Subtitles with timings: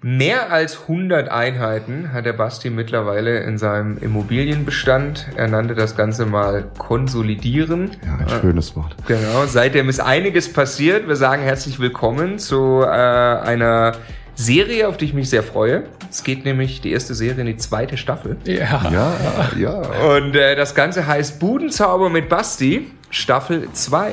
[0.00, 5.26] Mehr als 100 Einheiten hat der Basti mittlerweile in seinem Immobilienbestand.
[5.34, 7.90] Er nannte das Ganze mal konsolidieren.
[8.06, 8.94] Ja, ein schönes Wort.
[9.08, 11.08] Genau, seitdem ist einiges passiert.
[11.08, 13.96] Wir sagen herzlich willkommen zu äh, einer
[14.36, 15.82] Serie, auf die ich mich sehr freue.
[16.08, 18.36] Es geht nämlich die erste Serie in die zweite Staffel.
[18.44, 19.50] Ja, ja.
[19.58, 19.80] ja.
[20.14, 24.12] Und äh, das Ganze heißt Budenzauber mit Basti, Staffel 2.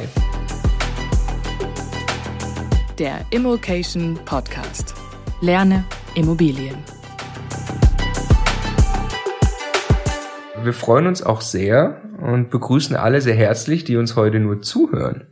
[2.97, 4.95] Der Immokation Podcast.
[5.46, 5.84] Lerne
[6.16, 6.75] Immobilien.
[10.64, 15.28] Wir freuen uns auch sehr und begrüßen alle sehr herzlich, die uns heute nur zuhören.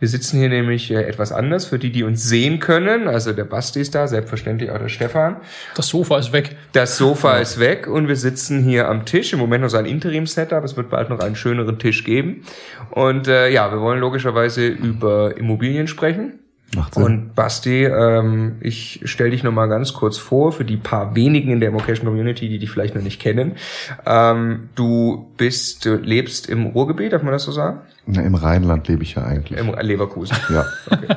[0.00, 3.06] Wir sitzen hier nämlich äh, etwas anders für die, die uns sehen können.
[3.06, 5.36] Also der Basti ist da, selbstverständlich auch der Stefan.
[5.76, 6.56] Das Sofa ist weg.
[6.72, 9.32] Das Sofa ist weg und wir sitzen hier am Tisch.
[9.32, 10.64] Im Moment noch so ein Interim-Setup.
[10.64, 12.42] Es wird bald noch einen schöneren Tisch geben.
[12.90, 16.40] Und äh, ja, wir wollen logischerweise über Immobilien sprechen.
[16.74, 17.04] Macht Sinn.
[17.04, 21.60] Und Basti, ähm, ich stelle dich nochmal ganz kurz vor für die paar wenigen in
[21.60, 23.52] der Immocation Community, die dich vielleicht noch nicht kennen.
[24.04, 27.80] Ähm, du bist, du lebst im Ruhrgebiet, darf man das so sagen?
[28.06, 29.58] Na, Im Rheinland lebe ich ja eigentlich.
[29.58, 30.36] Im Leverkusen.
[30.50, 30.64] Ja.
[30.88, 31.16] Okay.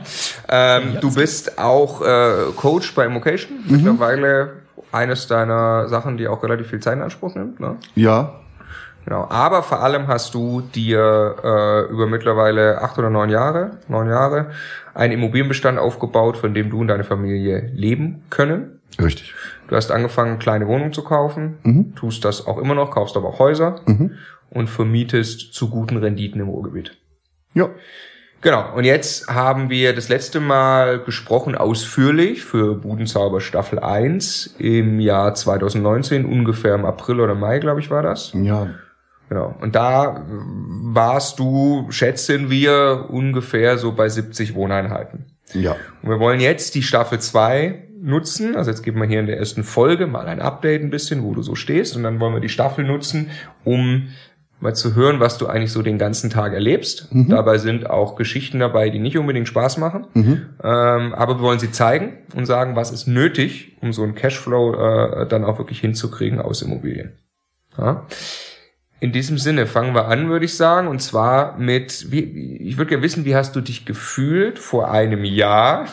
[0.49, 3.59] ähm, du bist auch äh, Coach bei Immocation.
[3.67, 4.53] Mittlerweile
[4.91, 7.59] eines deiner Sachen, die auch relativ viel Zeit in Anspruch nimmt.
[7.59, 7.77] Ne?
[7.95, 8.39] Ja,
[9.05, 9.25] Genau.
[9.29, 14.51] Aber vor allem hast du dir äh, über mittlerweile acht oder neun Jahre, neun Jahre,
[14.93, 18.79] einen Immobilienbestand aufgebaut, von dem du und deine Familie leben können.
[19.01, 19.33] richtig.
[19.67, 21.95] Du hast angefangen, kleine Wohnungen zu kaufen, Mhm.
[21.95, 24.11] tust das auch immer noch, kaufst aber auch Häuser Mhm.
[24.49, 26.97] und vermietest zu guten Renditen im Ruhrgebiet.
[27.53, 27.69] Ja.
[28.41, 34.99] Genau, und jetzt haben wir das letzte Mal gesprochen ausführlich für Budenzauber Staffel 1 im
[34.99, 38.31] Jahr 2019, ungefähr im April oder Mai, glaube ich, war das.
[38.33, 38.67] Ja.
[39.29, 39.55] Genau.
[39.61, 45.25] Und da warst du, schätzen wir, ungefähr so bei 70 Wohneinheiten.
[45.53, 45.75] Ja.
[46.01, 48.55] Und wir wollen jetzt die Staffel 2 nutzen.
[48.55, 51.33] Also jetzt geben wir hier in der ersten Folge mal ein Update ein bisschen, wo
[51.33, 51.95] du so stehst.
[51.95, 53.29] Und dann wollen wir die Staffel nutzen,
[53.63, 54.09] um
[54.61, 57.07] mal zu hören, was du eigentlich so den ganzen Tag erlebst.
[57.29, 60.07] Dabei sind auch Geschichten dabei, die nicht unbedingt Spaß machen.
[60.63, 64.73] Ähm, aber wir wollen sie zeigen und sagen, was ist nötig, um so einen Cashflow
[64.73, 67.13] äh, dann auch wirklich hinzukriegen aus Immobilien.
[67.77, 68.05] Ja?
[69.01, 72.89] In diesem Sinne fangen wir an, würde ich sagen, und zwar mit, wie, ich würde
[72.89, 75.85] gerne wissen, wie hast du dich gefühlt vor einem Jahr,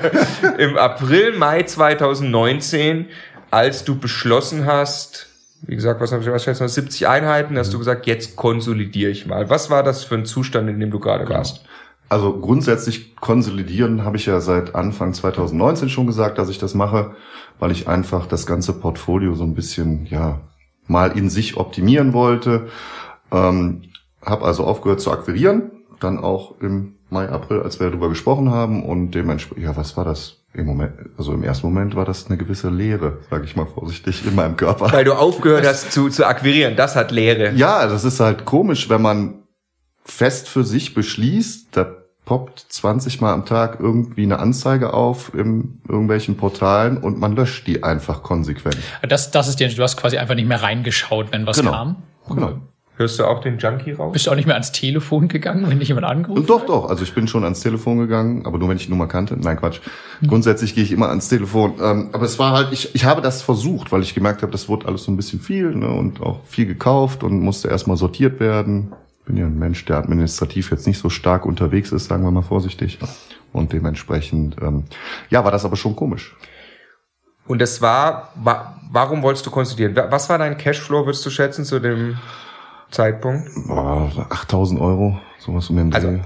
[0.58, 3.06] im April, Mai 2019,
[3.52, 5.28] als du beschlossen hast,
[5.62, 9.10] wie gesagt, was habe ich was schätze mal 70 Einheiten, hast du gesagt, jetzt konsolidiere
[9.10, 9.48] ich mal.
[9.50, 11.64] Was war das für ein Zustand, in dem du gerade warst?
[12.08, 17.14] Also grundsätzlich konsolidieren habe ich ja seit Anfang 2019 schon gesagt, dass ich das mache,
[17.58, 20.40] weil ich einfach das ganze Portfolio so ein bisschen, ja,
[20.88, 22.68] mal in sich optimieren wollte.
[23.30, 23.82] Ähm,
[24.24, 28.84] habe also aufgehört zu akquirieren, dann auch im Mai, April, als wir darüber gesprochen haben
[28.84, 30.34] und dementsprechend, ja, was war das?
[30.54, 34.26] Im Moment, also im ersten Moment war das eine gewisse Leere, sage ich mal vorsichtig,
[34.26, 34.90] in meinem Körper.
[34.90, 37.52] Weil du aufgehört hast zu, zu akquirieren, das hat Lehre.
[37.54, 39.42] Ja, das ist halt komisch, wenn man
[40.04, 41.97] fest für sich beschließt, da
[42.28, 47.66] poppt 20 Mal am Tag irgendwie eine Anzeige auf in irgendwelchen Portalen und man löscht
[47.66, 48.76] die einfach konsequent.
[49.08, 51.70] Das, das ist dir, du hast quasi einfach nicht mehr reingeschaut, wenn was Genau.
[51.70, 51.96] kam.
[52.28, 52.52] Genau.
[52.96, 54.12] Hörst du auch den Junkie raus?
[54.12, 56.90] Bist du auch nicht mehr ans Telefon gegangen, wenn dich jemand angerufen Und doch, doch.
[56.90, 59.34] Also ich bin schon ans Telefon gegangen, aber nur wenn ich die Nummer kannte.
[59.40, 59.80] Nein, Quatsch.
[60.26, 61.76] Grundsätzlich gehe ich immer ans Telefon.
[61.80, 64.68] Ähm, aber es war halt, ich, ich habe das versucht, weil ich gemerkt habe, das
[64.68, 68.38] wurde alles so ein bisschen viel ne, und auch viel gekauft und musste erstmal sortiert
[68.38, 68.92] werden.
[69.28, 72.42] Bin ja ein Mensch, der administrativ jetzt nicht so stark unterwegs ist, sagen wir mal
[72.42, 72.98] vorsichtig.
[73.52, 74.84] Und dementsprechend, ähm,
[75.30, 76.34] ja, war das aber schon komisch.
[77.46, 79.94] Und das war, wa warum wolltest du konsolidieren?
[79.96, 82.16] Wa- Was war dein Cashflow, würdest du schätzen, zu dem
[82.90, 83.50] Zeitpunkt?
[83.66, 86.20] Boah, 8000 Euro, sowas um den Also, Dreh.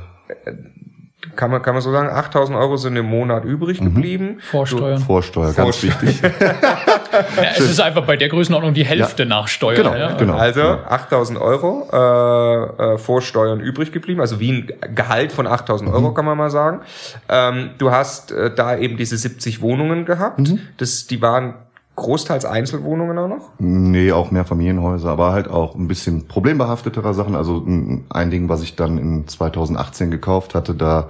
[1.37, 4.39] Kann man, kann man so sagen, 8000 Euro sind im Monat übrig geblieben.
[4.51, 4.99] Vorsteuern.
[4.99, 6.03] Vorsteuer, ganz Vorsteuer.
[6.03, 6.31] wichtig.
[7.13, 9.77] Ja, es ist einfach bei der Größenordnung die Hälfte nach Steuern.
[9.83, 10.15] Genau, ja?
[10.15, 10.35] genau.
[10.35, 15.91] Also 8000 Euro äh, äh, vor Steuern übrig geblieben, also wie ein Gehalt von 8000
[15.93, 16.81] Euro kann man mal sagen.
[17.29, 20.41] Ähm, du hast äh, da eben diese 70 Wohnungen gehabt.
[20.79, 21.55] Das, die waren
[21.97, 23.51] großteils Einzelwohnungen auch noch.
[23.59, 27.35] Nee, auch mehr Familienhäuser, aber halt auch ein bisschen problembehaftetere Sachen.
[27.35, 31.09] Also ein Ding, was ich dann in 2018 gekauft hatte, da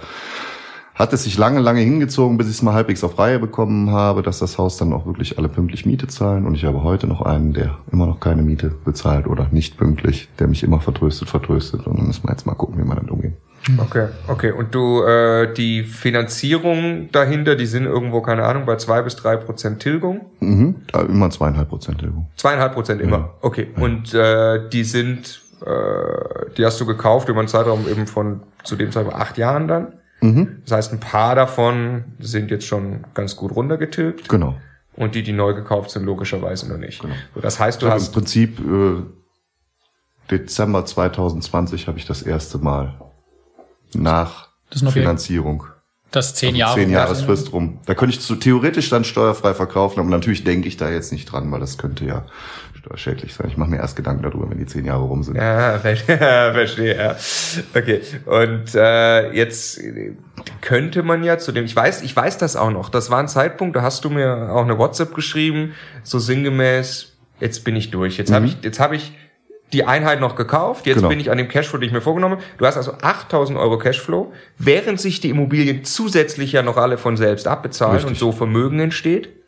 [0.94, 4.22] hat es sich lange, lange hingezogen, bis ich es mal halbwegs auf Reihe bekommen habe,
[4.22, 6.46] dass das Haus dann auch wirklich alle pünktlich Miete zahlen.
[6.46, 10.28] Und ich habe heute noch einen, der immer noch keine Miete bezahlt oder nicht pünktlich,
[10.38, 11.86] der mich immer vertröstet, vertröstet.
[11.86, 13.36] Und dann müssen wir jetzt mal gucken, wie wir damit umgehen.
[13.78, 14.50] Okay, okay.
[14.50, 19.36] Und du, äh, die Finanzierung dahinter, die sind irgendwo, keine Ahnung, bei zwei bis drei
[19.36, 20.26] Prozent Tilgung?
[20.40, 20.76] Mhm.
[20.92, 22.28] Ja, immer zweieinhalb Prozent Tilgung.
[22.36, 23.34] Zweieinhalb Prozent immer.
[23.40, 23.68] Okay.
[23.76, 28.74] Und äh, die sind, äh, die hast du gekauft über einen Zeitraum eben von zu
[28.74, 29.92] dem Zeitraum acht Jahren dann.
[30.22, 30.62] Mhm.
[30.64, 34.28] Das heißt, ein paar davon sind jetzt schon ganz gut runtergetilgt.
[34.28, 34.56] Genau.
[34.94, 37.00] und die, die neu gekauft sind, logischerweise noch nicht.
[37.00, 37.14] Genau.
[37.34, 39.02] So, das heißt, du hab hast im Prinzip äh,
[40.30, 43.00] Dezember 2020 habe ich das erste Mal
[43.94, 45.64] nach Das ist noch Finanzierung.
[46.10, 46.74] Das zehn Also Jahre.
[46.74, 47.80] Zehn Jahresfrist rum.
[47.86, 51.24] Da könnte ich zu, theoretisch dann steuerfrei verkaufen, aber natürlich denke ich da jetzt nicht
[51.24, 52.26] dran, weil das könnte ja
[52.82, 53.46] steuerschädlich sein.
[53.48, 55.36] Ich mache mir erst Gedanken darüber, wenn die zehn Jahre rum sind.
[55.36, 56.16] Ja, verstehe,
[56.52, 57.16] verstehe, ja.
[57.74, 58.00] Okay.
[58.26, 59.80] Und äh, jetzt
[60.60, 62.88] könnte man ja zu dem, ich weiß, ich weiß das auch noch.
[62.88, 67.64] Das war ein Zeitpunkt, da hast du mir auch eine WhatsApp geschrieben, so sinngemäß, jetzt
[67.64, 68.18] bin ich durch.
[68.18, 69.12] Jetzt habe ich, jetzt habe ich
[69.72, 71.08] die Einheit noch gekauft, jetzt Genau.
[71.08, 72.44] bin ich an dem Cashflow, den ich mir vorgenommen habe.
[72.58, 77.16] Du hast also 8000 Euro Cashflow, während sich die Immobilien zusätzlich ja noch alle von
[77.16, 78.10] selbst abbezahlen Richtig.
[78.10, 79.41] und so Vermögen entsteht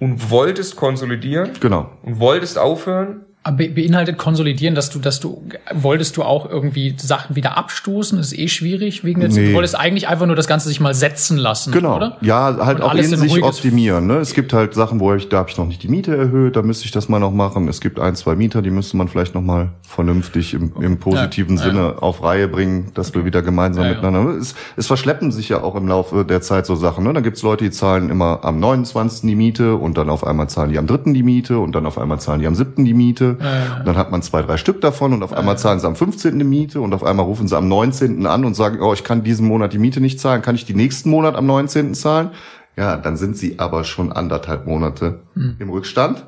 [0.00, 1.90] und wolltest konsolidieren Genau.
[2.02, 5.42] und wolltest aufhören be- beinhaltet konsolidieren, dass du, dass du,
[5.74, 8.18] wolltest du auch irgendwie Sachen wieder abstoßen?
[8.18, 9.48] Das ist eh schwierig wegen der Nee.
[9.48, 11.96] Du wolltest eigentlich einfach nur das Ganze sich mal setzen lassen, Genau.
[11.96, 12.16] oder?
[12.20, 14.06] Ja, halt Und auch in sich optimieren.
[14.06, 14.14] Ne?
[14.18, 16.62] Es gibt halt Sachen, wo ich, da habe ich noch nicht die Miete erhöht, da
[16.62, 17.68] müsste ich das mal noch machen.
[17.68, 21.56] Es gibt ein, zwei Mieter, die müsste man vielleicht noch mal vernünftig im, im positiven
[21.56, 23.96] Ja, Sinne auf Reihe bringen, dass wir wieder gemeinsam Ja, ja.
[23.96, 24.36] miteinander.
[24.36, 27.04] Es, es verschleppen sich ja auch im Laufe der Zeit so Sachen.
[27.04, 27.12] Ne?
[27.12, 29.22] Da gibt's Leute, die zahlen immer am 29.
[29.28, 31.12] die Miete und dann auf einmal zahlen die am 3.
[31.12, 32.84] die Miete und dann auf einmal zahlen die am 7.
[32.84, 33.35] die Miete.
[33.78, 36.38] Und dann hat man zwei, drei Stück davon und auf einmal zahlen sie am 15.
[36.38, 38.26] die Miete und auf einmal rufen sie am 19.
[38.26, 40.74] an und sagen, oh, ich kann diesen Monat die Miete nicht zahlen, kann ich die
[40.74, 41.94] nächsten Monat am 19.
[41.94, 42.30] zahlen?
[42.76, 45.20] Ja, dann sind sie aber schon anderthalb Monate
[45.58, 46.26] im Rückstand.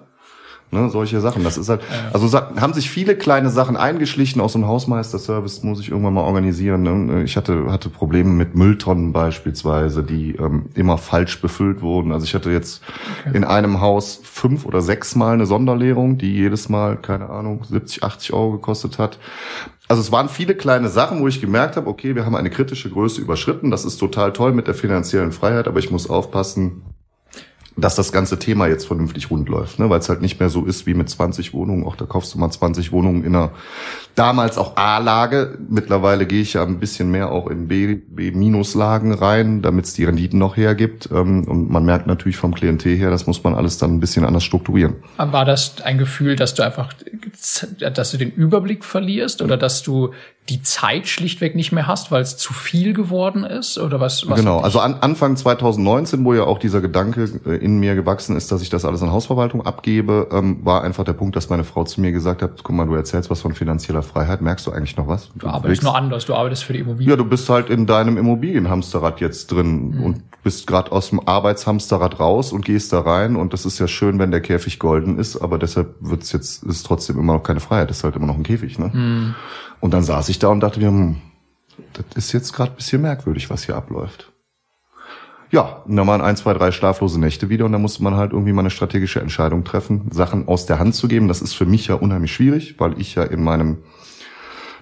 [0.71, 1.45] Ne, solche Sachen.
[1.45, 1.81] Das ist halt,
[2.13, 4.43] also haben sich viele kleine Sachen eingeschlichen.
[4.43, 6.83] Auch so ein Hausmeister-Service muss ich irgendwann mal organisieren.
[6.83, 7.23] Ne?
[7.23, 12.13] Ich hatte, hatte Probleme mit Mülltonnen beispielsweise, die ähm, immer falsch befüllt wurden.
[12.13, 12.83] Also ich hatte jetzt
[13.33, 18.03] in einem Haus fünf oder sechs Mal eine Sonderleerung, die jedes Mal, keine Ahnung, 70,
[18.03, 19.19] 80 Euro gekostet hat.
[19.89, 22.91] Also es waren viele kleine Sachen, wo ich gemerkt habe, okay, wir haben eine kritische
[22.91, 23.71] Größe überschritten.
[23.71, 26.83] Das ist total toll mit der finanziellen Freiheit, aber ich muss aufpassen,
[27.81, 29.89] dass das ganze Thema jetzt vernünftig rund läuft, ne?
[29.89, 31.85] weil es halt nicht mehr so ist wie mit 20 Wohnungen.
[31.85, 33.51] Auch da kaufst du mal 20 Wohnungen in einer
[34.17, 35.59] damals auch A-Lage.
[35.69, 40.05] Mittlerweile gehe ich ja ein bisschen mehr auch in B- B-Minus-Lagen rein, damit es die
[40.05, 41.09] Renditen noch hergibt.
[41.13, 44.25] Ähm, Und man merkt natürlich vom Klientel her, das muss man alles dann ein bisschen
[44.25, 44.97] anders strukturieren.
[45.17, 46.93] War das ein Gefühl, dass du einfach,
[47.95, 50.11] dass du den Überblick verlierst oder dass du
[50.49, 54.29] die Zeit schlichtweg nicht mehr hast, weil es zu viel geworden ist oder was?
[54.29, 58.37] was Genau, also an, Anfang 2019, wo ja auch dieser Gedanke äh, in mir gewachsen
[58.37, 61.65] ist, dass ich das alles an Hausverwaltung abgebe, ähm, war einfach der Punkt, dass meine
[61.65, 64.71] Frau zu mir gesagt hat, guck mal, du erzählst was von finanzieller Freiheit, merkst du
[64.73, 65.29] eigentlich noch was?
[65.35, 67.11] du arbeitest willst- nur anders, du arbeitest für die Immobilie.
[67.11, 72.21] Ja, du bist halt in deinem Immobilienhamsterrad jetzt drin und bist gerade aus dem Arbeitshamsterrad
[72.21, 75.37] raus und gehst da rein und das ist ja schön, wenn der Käfig golden ist,
[75.37, 78.45] aber deshalb wird's jetzt ist trotzdem immer noch keine Freiheit, ist halt immer noch ein
[78.45, 79.35] Käfig, ne?
[79.81, 81.17] Und dann saß ich da und dachte mir, hm,
[81.93, 84.33] das ist jetzt gerade bisschen merkwürdig, was hier abläuft.
[85.51, 88.33] Ja, und dann waren ein, zwei, drei schlaflose Nächte wieder und da musste man halt
[88.33, 91.29] irgendwie mal eine strategische Entscheidung treffen, Sachen aus der Hand zu geben.
[91.29, 93.79] Das ist für mich ja unheimlich schwierig, weil ich ja in meinem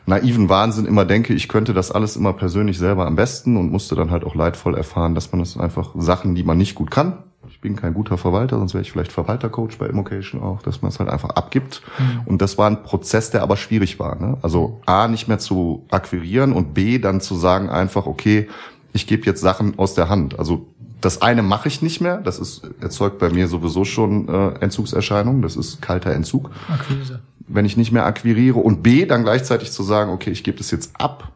[0.06, 3.94] naiven Wahnsinn immer denke, ich könnte das alles immer persönlich selber am besten und musste
[3.94, 7.24] dann halt auch leidvoll erfahren, dass man das einfach Sachen, die man nicht gut kann.
[7.56, 10.90] Ich bin kein guter Verwalter, sonst wäre ich vielleicht Verwaltercoach bei Immocation auch, dass man
[10.90, 11.80] es halt einfach abgibt.
[12.26, 14.20] Und das war ein Prozess, der aber schwierig war.
[14.20, 14.36] Ne?
[14.42, 18.46] Also A, nicht mehr zu akquirieren und B, dann zu sagen einfach, okay,
[18.92, 20.38] ich gebe jetzt Sachen aus der Hand.
[20.38, 20.66] Also
[21.00, 25.40] das eine mache ich nicht mehr, das ist, erzeugt bei mir sowieso schon äh, Entzugserscheinungen,
[25.40, 27.20] das ist kalter Entzug Akquise.
[27.48, 30.70] wenn ich nicht mehr akquiriere und B, dann gleichzeitig zu sagen, okay, ich gebe das
[30.70, 31.32] jetzt ab,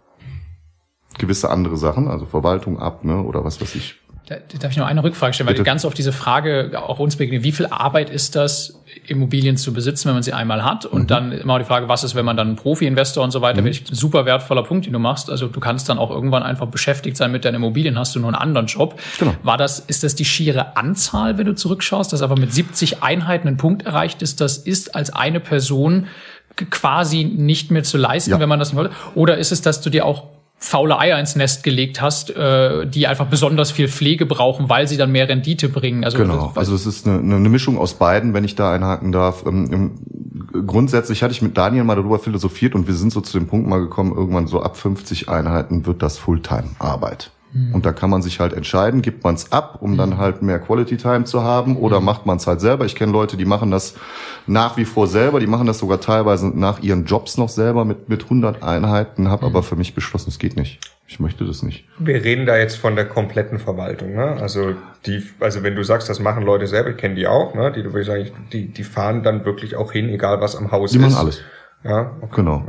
[1.17, 4.01] gewisse andere Sachen, also Verwaltung ab, ne, oder was weiß ich.
[4.31, 5.65] Da, darf ich noch eine Rückfrage stellen, weil Bitte.
[5.65, 8.77] du ganz oft diese Frage auch uns begegnet, wie viel Arbeit ist das,
[9.09, 10.87] Immobilien zu besitzen, wenn man sie einmal hat?
[10.87, 11.07] Und Mhm.
[11.09, 13.91] dann immer die Frage, was ist, wenn man dann Profi-Investor und so weiter wird?
[13.91, 15.31] Ein super wertvoller Punkt, den du machst.
[15.31, 18.29] Also du kannst dann auch irgendwann einfach beschäftigt sein mit deinen Immobilien, hast du nur
[18.29, 19.01] einen anderen Job.
[19.19, 19.35] Genau.
[19.43, 23.49] War das, ist das die schiere Anzahl, wenn du zurückschaust, dass aber mit 70 Einheiten
[23.49, 26.07] ein Punkt erreicht ist, das ist als eine Person
[26.71, 28.39] quasi nicht mehr zu leisten, Ja.
[28.41, 28.95] wenn man das nicht wollte?
[29.17, 30.25] Oder ist es, dass du dir auch
[30.63, 34.99] faule Eier ins Nest gelegt hast, äh, die einfach besonders viel Pflege brauchen, weil sie
[34.99, 36.05] dann mehr Rendite bringen.
[36.05, 39.45] Also Genau, also es ist eine, eine Mischung aus beiden, wenn ich da einhaken darf.
[39.47, 39.99] Ähm,
[40.53, 43.69] Grundsätzlich hatte ich mit Daniel mal darüber philosophiert und wir sind so zu dem Punkt
[43.69, 47.31] mal gekommen, irgendwann so ab 50 Einheiten wird das Fulltime-Arbeit.
[47.73, 50.61] Und da kann man sich halt entscheiden, gibt man es ab, um dann halt mehr
[50.61, 52.85] Quality Time zu haben, oder macht man es halt selber.
[52.85, 53.95] Ich kenne Leute, die machen das
[54.47, 58.09] nach wie vor selber, die machen das sogar teilweise nach ihren Jobs noch selber mit,
[58.09, 60.79] mit 100 Einheiten, habe aber für mich beschlossen, es geht nicht.
[61.09, 61.87] Ich möchte das nicht.
[61.99, 64.37] Wir reden da jetzt von der kompletten Verwaltung, ne?
[64.41, 64.77] Also
[65.07, 67.73] die, also wenn du sagst, das machen Leute selber, ich kenne die auch, ne?
[67.73, 70.93] Die, du ich sagen, die, die fahren dann wirklich auch hin, egal was am Haus
[70.93, 71.03] Die ist.
[71.03, 71.41] machen alles.
[71.83, 72.37] Ja, okay.
[72.37, 72.63] Genau.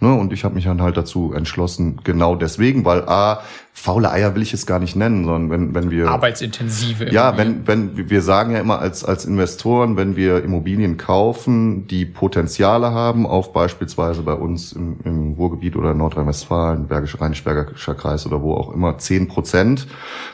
[0.00, 0.12] Ne?
[0.12, 3.40] Und ich habe mich dann halt dazu entschlossen, genau deswegen, weil A,
[3.72, 6.08] faule Eier will ich es gar nicht nennen, sondern wenn, wenn wir.
[6.08, 7.10] Arbeitsintensive.
[7.10, 7.66] Ja, Immobilien.
[7.66, 12.90] wenn, wenn, wir sagen ja immer als, als Investoren, wenn wir Immobilien kaufen, die Potenziale
[12.90, 18.54] haben, auf beispielsweise bei uns im, im Ruhrgebiet oder Nordrhein-Westfalen, Bergisch, Rheinisch-Bergischer Kreis oder wo
[18.54, 19.86] auch immer, 10 Prozent,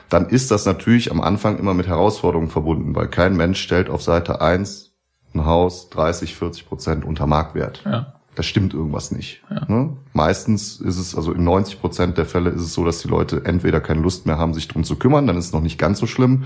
[0.09, 4.02] dann ist das natürlich am Anfang immer mit Herausforderungen verbunden, weil kein Mensch stellt auf
[4.02, 4.90] Seite 1
[5.35, 7.83] ein Haus 30, 40 Prozent unter Marktwert.
[7.85, 8.20] Ja.
[8.37, 9.43] Da stimmt irgendwas nicht.
[9.69, 9.91] Ne?
[10.13, 13.45] Meistens ist es, also in 90 Prozent der Fälle ist es so, dass die Leute
[13.45, 15.99] entweder keine Lust mehr haben, sich drum zu kümmern, dann ist es noch nicht ganz
[15.99, 16.45] so schlimm.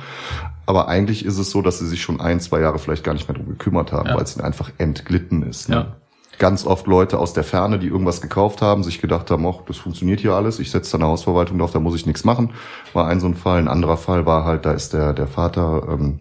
[0.65, 3.29] Aber eigentlich ist es so, dass sie sich schon ein, zwei Jahre vielleicht gar nicht
[3.29, 4.17] mehr drum gekümmert haben, Ja.
[4.17, 5.69] weil es ihnen einfach entglitten ist.
[5.69, 5.75] Ne?
[5.77, 5.97] Ja.
[6.39, 9.77] Ganz oft Leute aus der Ferne, die irgendwas gekauft haben, sich gedacht haben, ach, das
[9.77, 12.51] funktioniert hier alles, ich setze da eine Hausverwaltung drauf, da muss ich nichts machen.
[12.93, 13.59] War ein so ein Fall.
[13.59, 16.21] Ein anderer Fall war halt, da ist der, der Vater ähm,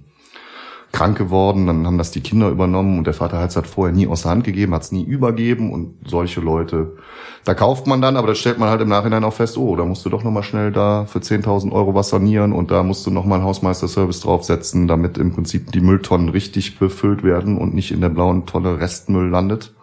[0.94, 3.94] krank geworden, dann haben das die Kinder übernommen und der Vater hat es halt vorher
[3.94, 6.98] nie aus der Hand gegeben, hat es nie übergeben und solche Leute,
[7.44, 9.86] da kauft man dann, aber da stellt man halt im Nachhinein auch fest, oh, da
[9.86, 13.12] musst du doch nochmal schnell da für 10.000 Euro was sanieren und da musst du
[13.12, 18.00] nochmal einen Hausmeisterservice draufsetzen, damit im Prinzip die Mülltonnen richtig befüllt werden und nicht in
[18.00, 19.74] der blauen Tonne Restmüll landet.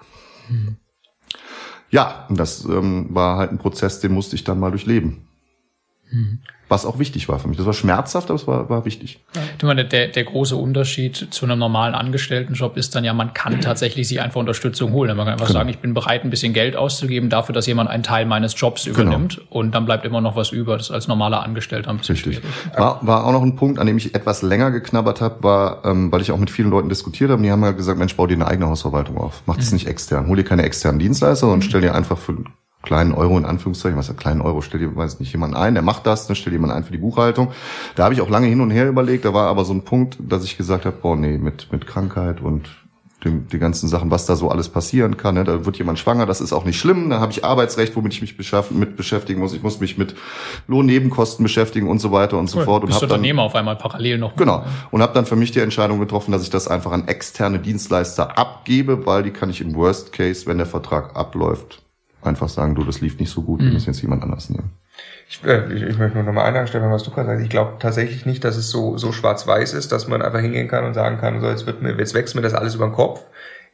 [1.91, 5.27] Ja, und das ähm, war halt ein Prozess, den musste ich dann mal durchleben.
[6.71, 7.57] Was auch wichtig war für mich.
[7.57, 9.19] Das war schmerzhaft, aber es war, war wichtig.
[9.59, 13.61] Du meine, der, der große Unterschied zu einem normalen Angestelltenjob ist dann ja, man kann
[13.61, 15.17] tatsächlich sich einfach Unterstützung holen.
[15.17, 15.59] Man kann einfach Genau.
[15.59, 18.85] sagen, ich bin bereit, ein bisschen Geld auszugeben dafür, dass jemand einen Teil meines Jobs
[18.85, 19.01] Genau.
[19.01, 20.77] übernimmt und dann bleibt immer noch was über.
[20.77, 22.37] Das ist als normaler Angestellter ein bisschen Richtig.
[22.37, 22.51] schwierig.
[22.79, 26.13] War, war auch noch ein Punkt, an dem ich etwas länger geknabbert habe, war, ähm,
[26.13, 28.35] weil ich auch mit vielen Leuten diskutiert habe, die haben ja gesagt, Mensch, bau dir
[28.35, 29.43] eine eigene Hausverwaltung auf.
[29.47, 30.29] Mach das nicht extern.
[30.29, 32.37] Hol dir keine externen Dienstleister, sondern stell dir einfach für
[32.83, 35.75] kleinen Euro in Anführungszeichen, was ist ja kleinen Euro, stell dir, weiß nicht, jemanden ein,
[35.75, 37.53] der macht das, dann stell dir jemanden ein für die Buchhaltung.
[37.95, 40.17] Da habe ich auch lange hin und her überlegt, da war aber so ein Punkt,
[40.21, 42.69] dass ich gesagt habe, boah, nee, mit, mit Krankheit und
[43.25, 45.35] dem, die ganzen Sachen, was da so alles passieren kann.
[45.35, 45.45] Ne?
[45.45, 47.11] Da wird jemand schwanger, das ist auch nicht schlimm.
[47.11, 49.53] Da habe ich Arbeitsrecht, womit ich mich beschaffen, mit beschäftigen muss.
[49.53, 50.15] Ich muss mich mit
[50.69, 52.65] Lohnnebenkosten beschäftigen und so weiter und so Cool.
[52.65, 52.83] fort.
[52.83, 54.37] Und Bist hab dann, Unternehmer auf einmal parallel noch.
[54.37, 54.65] Genau.
[54.91, 58.39] Und habe dann für mich die Entscheidung getroffen, dass ich das einfach an externe Dienstleister
[58.39, 61.83] abgebe, weil die kann ich im Worst Case, wenn der Vertrag abläuft,
[62.23, 64.71] einfach sagen, du, das lief nicht so gut, wir müssen jetzt jemand anders nehmen.
[65.29, 67.43] Ich, äh, ich, ich möchte nur nochmal einhaken, Stefan, was du gerade sagst.
[67.43, 70.85] Ich glaube tatsächlich nicht, dass es so, so schwarz-weiß ist, dass man einfach hingehen kann
[70.85, 73.25] und sagen kann, so jetzt wird mir, jetzt wächst mir das alles über den Kopf.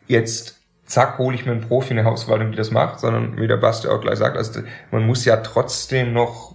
[0.07, 3.49] Jetzt, zack, hole ich mir einen Profi in der Hausverwaltung, die das macht, sondern wie
[3.49, 4.61] der Basti auch gleich sagt, also
[4.91, 6.55] man muss ja trotzdem noch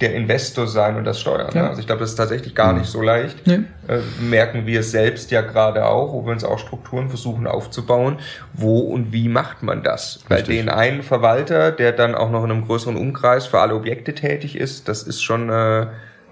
[0.00, 1.50] der Investor sein und das steuern.
[1.54, 1.62] Ja.
[1.62, 1.68] Ne?
[1.68, 3.46] Also ich glaube, das ist tatsächlich gar nicht so leicht.
[3.46, 3.60] Nee.
[3.86, 8.18] Äh, merken wir es selbst ja gerade auch, wo wir uns auch Strukturen versuchen aufzubauen.
[8.54, 10.20] Wo und wie macht man das?
[10.28, 10.56] Bei Richtig.
[10.56, 14.56] den einen Verwalter, der dann auch noch in einem größeren Umkreis für alle Objekte tätig
[14.56, 15.86] ist, das ist schon äh,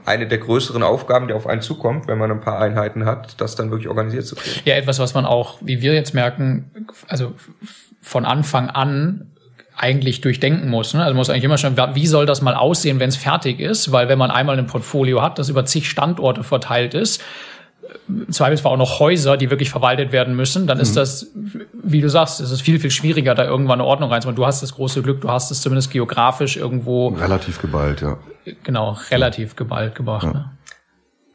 [0.07, 3.57] eine der größeren Aufgaben, die auf einen zukommt, wenn man ein paar Einheiten hat, das
[3.57, 4.61] dann wirklich organisiert zu kriegen.
[4.65, 6.71] Ja, etwas, was man auch, wie wir jetzt merken,
[7.09, 7.35] also
[8.01, 9.33] von Anfang an
[9.79, 10.95] eigentlich durchdenken muss.
[10.95, 11.03] Ne?
[11.03, 13.93] Also muss eigentlich immer schon, wie soll das mal aussehen, wenn es fertig ist?
[13.93, 17.23] Weil wenn man einmal ein Portfolio hat, das über zig Standorte verteilt ist,
[18.09, 21.31] im Zweifelsfall auch noch Häuser, die wirklich verwaltet werden müssen, dann ist das,
[21.73, 24.37] wie du sagst, es ist viel, viel schwieriger, da irgendwann eine Ordnung reinzumachen.
[24.37, 28.19] Du hast das große Glück, du hast es zumindest geografisch irgendwo, Relativ geballt, ja.
[28.63, 30.33] genau, relativ geballt gebracht.
[30.35, 30.51] Ne?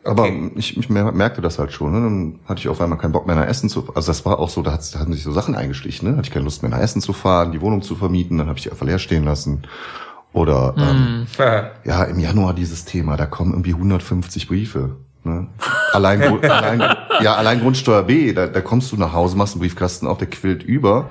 [0.05, 0.51] Aber Okay.
[0.55, 1.91] ich, ich mer- merkte das halt schon.
[1.93, 2.01] Ne?
[2.01, 3.87] Dann hatte ich auf einmal keinen Bock mehr nach Essen zu.
[3.95, 6.09] Also das war auch so, da, hat, da hatten sich so Sachen eingeschlichen.
[6.09, 6.17] Ne?
[6.17, 8.57] Hatte ich keine Lust mehr nach Essen zu fahren, die Wohnung zu vermieten, dann habe
[8.57, 9.63] ich die einfach leer stehen lassen.
[10.33, 11.27] Oder ähm,
[11.85, 14.97] ja, im Januar dieses Thema, da kommen irgendwie 150 Briefe.
[15.23, 15.47] Ne?
[15.93, 16.79] Allein, allein,
[17.21, 20.27] ja, allein Grundsteuer B, da, da kommst du nach Hause, machst einen Briefkasten auf, der
[20.29, 21.09] quillt über.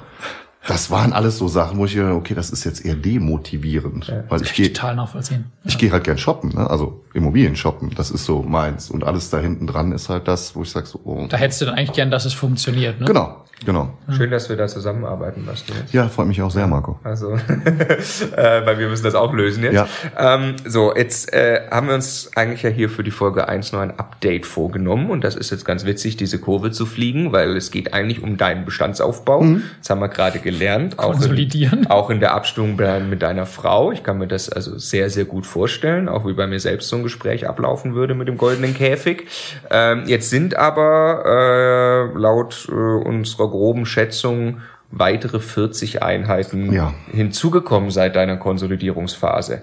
[0.69, 4.43] Das waren alles so Sachen, wo ich gedacht, okay, das ist jetzt eher demotivierend, weil
[4.43, 5.47] ich gehe Total nachvollziehen.
[5.65, 6.71] ich gehe halt gern shoppen, ne?
[6.71, 8.91] also Immobilien shoppen, das ist so meins.
[8.91, 11.27] Und alles da hinten dran ist halt das, wo ich sag so, oh.
[11.29, 13.01] Da hättest du dann eigentlich gern, dass es funktioniert.
[13.01, 13.07] Ne?
[13.07, 13.91] Genau, genau.
[14.17, 15.73] Schön, dass wir da zusammenarbeiten, Basti.
[15.91, 16.99] Ja, freut mich auch sehr, Marco.
[17.03, 17.33] Also,
[18.37, 19.75] äh, weil wir müssen das auch lösen jetzt.
[19.75, 19.87] Ja.
[20.17, 23.81] Ähm, so, jetzt äh, haben wir uns eigentlich ja hier für die Folge 1 noch
[23.81, 27.73] ein Update vorgenommen und das ist jetzt ganz witzig, diese Kurve zu fliegen, weil es
[27.73, 29.45] geht eigentlich um deinen Bestandsaufbau.
[29.81, 30.52] Das haben wir gerade gelernt.
[30.99, 31.81] Auch Konsolidieren.
[31.81, 32.77] In, auch in der Abstimmung
[33.09, 33.93] mit deiner Frau.
[33.93, 36.97] Ich kann mir das also sehr, sehr gut vorstellen, auch wie bei mir selbst so
[36.97, 39.27] ein Gespräch ablaufen würde mit dem goldenen Käfig.
[39.71, 46.95] Ähm, jetzt sind aber äh, laut äh, unserer groben Schätzung weitere 40 Einheiten Ja.
[47.11, 49.63] hinzugekommen seit deiner Konsolidierungsphase.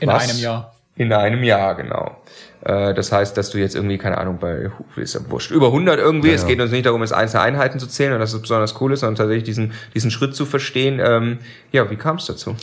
[0.00, 0.30] In Was?
[0.30, 0.71] einem Jahr.
[0.96, 2.16] In einem Jahr, genau.
[2.64, 5.98] Äh, Das heißt, dass du jetzt irgendwie, keine Ahnung, bei, ist ja wurscht, über 100
[5.98, 8.42] irgendwie, Ja, es geht uns nicht darum, es einzelne Einheiten zu zählen und dass es
[8.42, 11.00] besonders cool ist, sondern tatsächlich diesen, diesen Schritt zu verstehen.
[11.02, 11.38] Ähm,
[11.72, 12.54] ja, wie kam es dazu?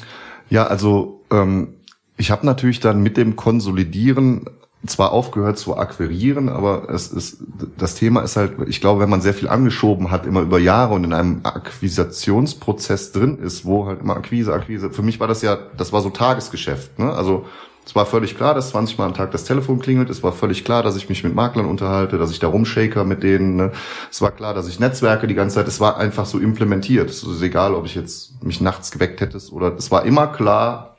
[0.50, 1.75] Ja, also ähm,
[2.17, 4.45] ich habe natürlich dann mit dem Konsolidieren
[4.86, 7.39] zwar aufgehört zu akquirieren, aber es ist,
[7.77, 10.93] das Thema ist halt, ich glaube, wenn man sehr viel angeschoben hat, immer über Jahre
[10.93, 15.41] und in einem Akquisitionsprozess drin ist, wo halt immer Akquise, Akquise, für mich war das
[15.41, 17.12] ja, das war so Tagesgeschäft, ne?
[17.12, 17.45] Also,
[17.86, 20.09] es war völlig klar, dass 20 Mal am Tag das Telefon klingelt.
[20.09, 23.24] Es war völlig klar, dass ich mich mit Maklern unterhalte, dass ich da rumshaker mit
[23.24, 23.55] denen.
[23.55, 23.71] Ne?
[24.12, 25.67] Es war klar, dass ich Netzwerke die ganze Zeit.
[25.67, 27.09] Es war einfach so implementiert.
[27.09, 30.98] Es ist egal, ob ich jetzt mich nachts geweckt hättest oder es war immer klar,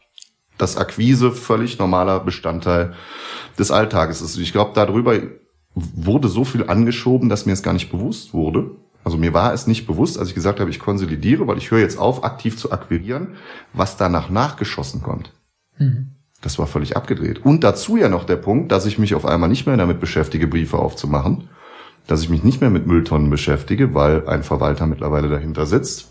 [0.59, 2.95] dass Akquise völlig normaler Bestandteil
[3.59, 4.37] des Alltages ist.
[4.37, 5.15] Ich glaube, darüber
[5.75, 8.73] wurde so viel angeschoben, dass mir es gar nicht bewusst wurde.
[9.05, 11.79] Also mir war es nicht bewusst, als ich gesagt habe, ich konsolidiere, weil ich höre
[11.79, 13.37] jetzt auf, aktiv zu akquirieren,
[13.73, 15.33] was danach nachgeschossen kommt.
[15.79, 16.17] Mhm.
[16.41, 17.45] Das war völlig abgedreht.
[17.45, 20.47] Und dazu ja noch der Punkt, dass ich mich auf einmal nicht mehr damit beschäftige,
[20.47, 21.49] Briefe aufzumachen,
[22.07, 26.11] dass ich mich nicht mehr mit Mülltonnen beschäftige, weil ein Verwalter mittlerweile dahinter sitzt.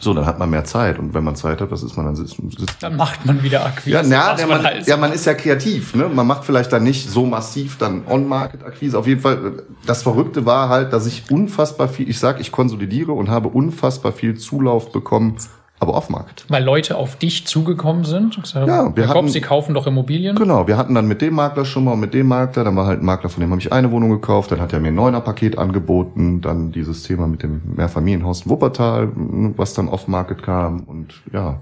[0.00, 0.98] So, dann hat man mehr Zeit.
[0.98, 2.14] Und wenn man Zeit hat, was ist man dann?
[2.14, 3.96] Sitzt, sitzt dann macht man wieder Akquise.
[3.96, 5.94] Ja, na, ja, man, halt ja, man ist ja kreativ.
[5.94, 6.08] Ne?
[6.08, 8.96] Man macht vielleicht dann nicht so massiv dann On-Market-Akquise.
[8.96, 13.12] Auf jeden Fall, das Verrückte war halt, dass ich unfassbar viel, ich sag, ich konsolidiere
[13.12, 15.36] und habe unfassbar viel Zulauf bekommen
[15.80, 16.44] aber off-Market.
[16.48, 18.36] Weil Leute auf dich zugekommen sind?
[18.54, 20.36] Ja, wir Herr hatten, Kopp, Sie kaufen doch Immobilien?
[20.36, 22.86] Genau, wir hatten dann mit dem Makler schon mal und mit dem Makler, dann war
[22.86, 24.94] halt ein Makler, von dem habe ich eine Wohnung gekauft, dann hat er mir ein
[24.94, 29.12] Neuner-Paket angeboten, dann dieses Thema mit dem Mehrfamilienhaus in Wuppertal,
[29.56, 31.60] was dann off-Market kam und ja,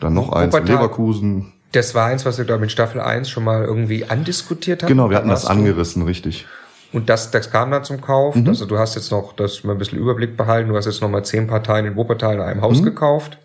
[0.00, 1.52] dann noch eins in Leverkusen.
[1.72, 4.88] Das war eins, was wir, ich, in Staffel 1 schon mal irgendwie andiskutiert haben.
[4.88, 6.46] Genau, wir hatten das angerissen, richtig.
[6.94, 8.36] Und das, das kam dann zum Kauf.
[8.36, 8.48] Mhm.
[8.48, 11.10] Also du hast jetzt noch, das mal ein bisschen Überblick behalten, du hast jetzt noch
[11.10, 12.84] mal zehn Parteien in Wuppertal in einem Haus mhm.
[12.84, 13.38] gekauft.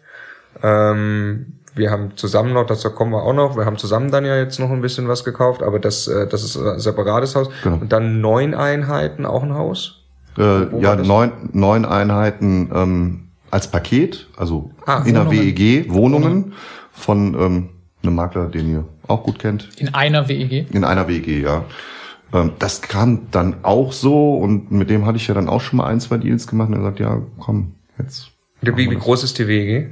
[0.62, 4.38] Ähm, wir haben zusammen noch, dazu kommen wir auch noch, wir haben zusammen dann ja
[4.38, 7.50] jetzt noch ein bisschen was gekauft, aber das, äh, das ist ein separates Haus.
[7.64, 7.78] Genau.
[7.78, 10.04] Und dann neun Einheiten, auch ein Haus?
[10.38, 16.54] Äh, ja, neun, neun Einheiten ähm, als Paket, also ah, in einer WEG, Wohnungen
[16.92, 17.70] von ähm,
[18.04, 19.70] einem Makler, den ihr auch gut kennt.
[19.78, 20.68] In einer WEG?
[20.72, 21.66] In einer WEG, ja.
[22.34, 25.78] Ähm, das kam dann auch so und mit dem hatte ich ja dann auch schon
[25.78, 28.32] mal ein, zwei Deals gemacht und er sagt, ja, komm, jetzt.
[28.62, 29.88] Wie, wie groß ist die WG?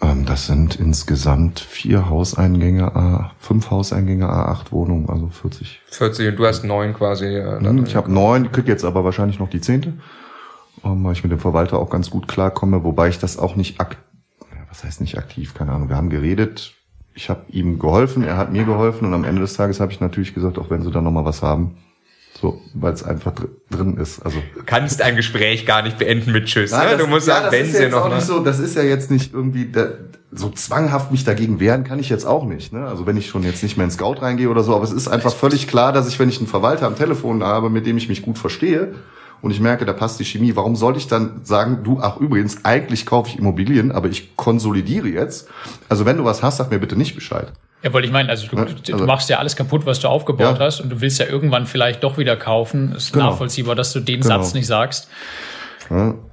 [0.00, 5.80] Ähm, das sind insgesamt vier Hauseingänge, A, fünf Hauseingänge, A8 Wohnungen, also 40.
[5.86, 7.26] 40 und du hast neun quasi.
[7.26, 9.94] Äh, hm, ich habe neun, krieg jetzt aber wahrscheinlich noch die zehnte,
[10.84, 13.80] ähm, weil ich mit dem Verwalter auch ganz gut klarkomme, wobei ich das auch nicht
[13.80, 14.02] aktiv,
[14.68, 16.74] was heißt nicht aktiv, keine Ahnung, wir haben geredet,
[17.18, 19.98] ich habe ihm geholfen, er hat mir geholfen und am Ende des Tages habe ich
[19.98, 21.76] natürlich gesagt, auch wenn sie da nochmal was haben,
[22.40, 24.24] so, weil es einfach dr drin ist.
[24.24, 26.70] Also du kannst ein Gespräch gar nicht beenden mit Tschüss.
[26.70, 26.90] Nein, ne?
[26.92, 28.08] das, du musst ja, sagen, wenn sie noch.
[28.08, 29.88] Nicht so, das ist ja jetzt nicht irgendwie da,
[30.30, 32.72] so zwanghaft mich dagegen wehren kann ich jetzt auch nicht.
[32.72, 32.86] Ne?
[32.86, 35.08] Also wenn ich schon jetzt nicht mehr in Scout reingehe oder so, aber es ist
[35.08, 38.08] einfach völlig klar, dass ich, wenn ich einen Verwalter am Telefon habe, mit dem ich
[38.08, 38.94] mich gut verstehe,
[39.40, 40.56] und ich merke, da passt die Chemie.
[40.56, 45.08] Warum sollte ich dann sagen, du, ach übrigens, eigentlich kaufe ich Immobilien, aber ich konsolidiere
[45.08, 45.48] jetzt.
[45.88, 47.52] Also wenn du was hast, sag mir bitte nicht Bescheid.
[47.82, 50.58] Ja, wollte ich meinen, also du, also, du machst ja alles kaputt, was du aufgebaut
[50.58, 50.64] ja.
[50.64, 52.92] hast und du willst ja irgendwann vielleicht doch wieder kaufen.
[52.96, 53.30] Ist genau.
[53.30, 54.42] nachvollziehbar, dass du den genau.
[54.42, 55.08] Satz nicht sagst.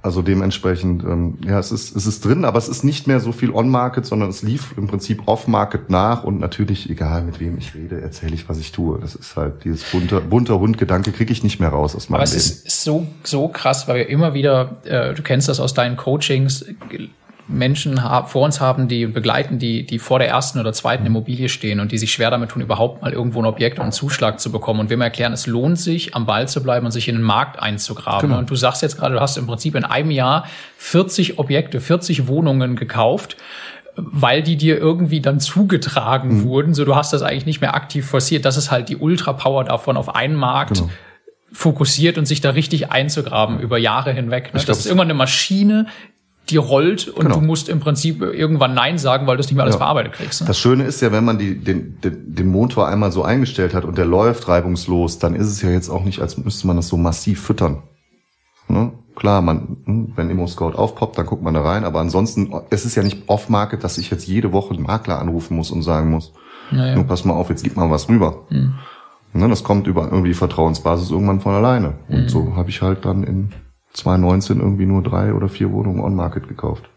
[0.02, 3.32] Also dementsprechend, ähm, ja, es ist, es ist drin, aber es ist nicht mehr so
[3.32, 7.74] viel on-market, sondern es lief im Prinzip off-market nach und natürlich, egal mit wem ich
[7.74, 9.00] rede, erzähle ich, was ich tue.
[9.00, 12.30] Das ist halt dieses bunter, bunter Hund-Gedanke kriege ich nicht mehr raus aus meinem aber
[12.30, 12.38] Leben.
[12.38, 15.96] Es ist so, so krass, weil wir immer wieder, äh, du kennst das aus deinen
[15.96, 16.66] Coachings,
[17.48, 21.80] Menschen vor uns haben, die begleiten, die, die vor der ersten oder zweiten Immobilie stehen
[21.80, 24.52] und die sich schwer damit tun, überhaupt mal irgendwo ein Objekt und einen Zuschlag zu
[24.52, 24.80] bekommen.
[24.80, 27.60] Und wir erklären, es lohnt sich, am Ball zu bleiben und sich in den Markt
[27.60, 28.30] einzugraben.
[28.30, 28.40] Genau.
[28.40, 30.46] Und du sagst jetzt gerade, du hast im Prinzip in einem Jahr
[30.78, 33.38] 40 Objekte, 40 Wohnungen gekauft
[33.98, 36.44] weil die dir irgendwie dann zugetragen mhm.
[36.44, 36.74] wurden.
[36.74, 38.46] So, du hast das eigentlich nicht mehr aktiv forciert.
[38.46, 40.90] Das ist halt die Ultra-Power davon, auf einen Markt genau.
[41.52, 44.54] fokussiert und sich da richtig einzugraben über Jahre hinweg.
[44.54, 44.62] Ne?
[44.66, 45.88] Das ist irgendwann eine Maschine,
[46.50, 47.36] die rollt und genau.
[47.36, 49.80] du musst im Prinzip irgendwann Nein sagen, weil du es nicht mehr alles ja.
[49.80, 50.42] verarbeitet kriegst.
[50.42, 50.48] Ne?
[50.48, 53.84] Das Schöne ist ja, wenn man die, den, den, den Motor einmal so eingestellt hat
[53.84, 56.88] und der läuft reibungslos, dann ist es ja jetzt auch nicht, als müsste man das
[56.88, 57.84] so massiv füttern.
[58.68, 58.92] Ne?
[59.16, 62.86] Klar, man, hm, wenn Immo Scout aufpoppt, dann guckt man da rein, aber ansonsten, es
[62.86, 66.12] ist ja nicht off-market, dass ich jetzt jede Woche den Makler anrufen muss und sagen
[66.12, 66.34] muss,
[66.72, 66.96] naja.
[66.96, 68.46] nur pass mal auf, jetzt gib mal was rüber.
[68.50, 68.76] Hm.
[69.34, 71.96] Ne, das kommt über irgendwie Vertrauensbasis irgendwann von alleine.
[72.08, 72.30] Und hm.
[72.30, 73.52] so habe ich halt dann in
[73.96, 76.90] 2019 irgendwie nur drei oder vier Wohnungen on-market gekauft.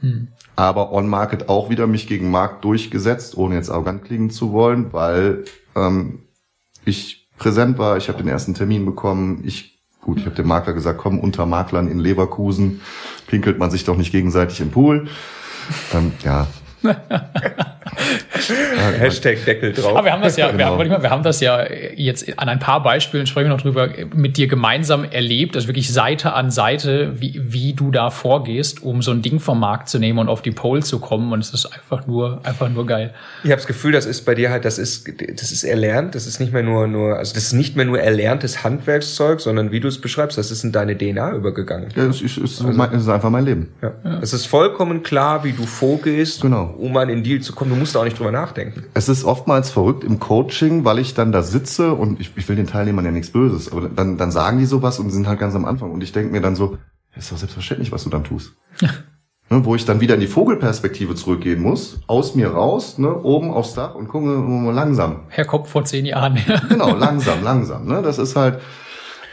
[0.00, 0.28] Hm.
[0.56, 5.44] Aber on-market auch wieder mich gegen Markt durchgesetzt, ohne jetzt arrogant klingen zu wollen, weil
[5.74, 6.20] ähm,
[6.84, 10.72] ich präsent war, ich habe den ersten Termin bekommen, ich gut, ich habe dem Makler
[10.72, 12.80] gesagt, komm, unter Maklern in Leverkusen
[13.26, 15.08] pinkelt man sich doch nicht gegenseitig im Pool.
[15.92, 16.46] Ähm, ja.
[18.98, 19.96] Hashtag Deckel drauf.
[19.96, 20.78] Aber wir haben das ja, Genau.
[20.78, 23.88] wir, haben, wir haben das ja jetzt an ein paar Beispielen, sprechen wir noch drüber,
[24.14, 29.02] mit dir gemeinsam erlebt, also wirklich Seite an Seite, wie, wie du da vorgehst, um
[29.02, 31.32] so ein Ding vom Markt zu nehmen und auf die Pole zu kommen.
[31.32, 33.12] Und es ist einfach nur, einfach nur geil.
[33.44, 35.08] Ich habe das Gefühl, das ist bei dir halt, das ist,
[35.40, 38.00] das ist erlernt, das ist nicht mehr nur, nur, also das ist nicht mehr nur
[38.00, 41.88] erlerntes Handwerkszeug, sondern wie du es beschreibst, das ist in deine DNA übergegangen.
[41.94, 43.72] Ja, es ist, es ist, mein, es ist einfach mein Leben.
[43.82, 43.92] Ja.
[44.22, 46.74] Es ist vollkommen klar, wie du vorgehst, Genau.
[46.78, 47.70] um an den Deal zu kommen.
[47.70, 48.84] Du musst da auch nicht drüber nachdenken.
[48.94, 52.56] Es ist oftmals verrückt im Coaching, weil ich dann da sitze und ich, ich will
[52.56, 55.54] den Teilnehmern ja nichts Böses, aber dann, dann sagen die sowas und sind halt ganz
[55.54, 56.78] am Anfang und ich denke mir dann so,
[57.16, 58.52] ist doch selbstverständlich, was du dann tust.
[59.50, 63.50] Ne, wo ich dann wieder in die Vogelperspektive zurückgehen muss, aus mir raus, ne, oben
[63.50, 65.22] aufs Dach und gucke mal langsam.
[65.28, 66.38] Herr Kopf vor zehn Jahren.
[66.68, 67.86] Genau, langsam, langsam.
[67.86, 68.60] Ne, das ist halt,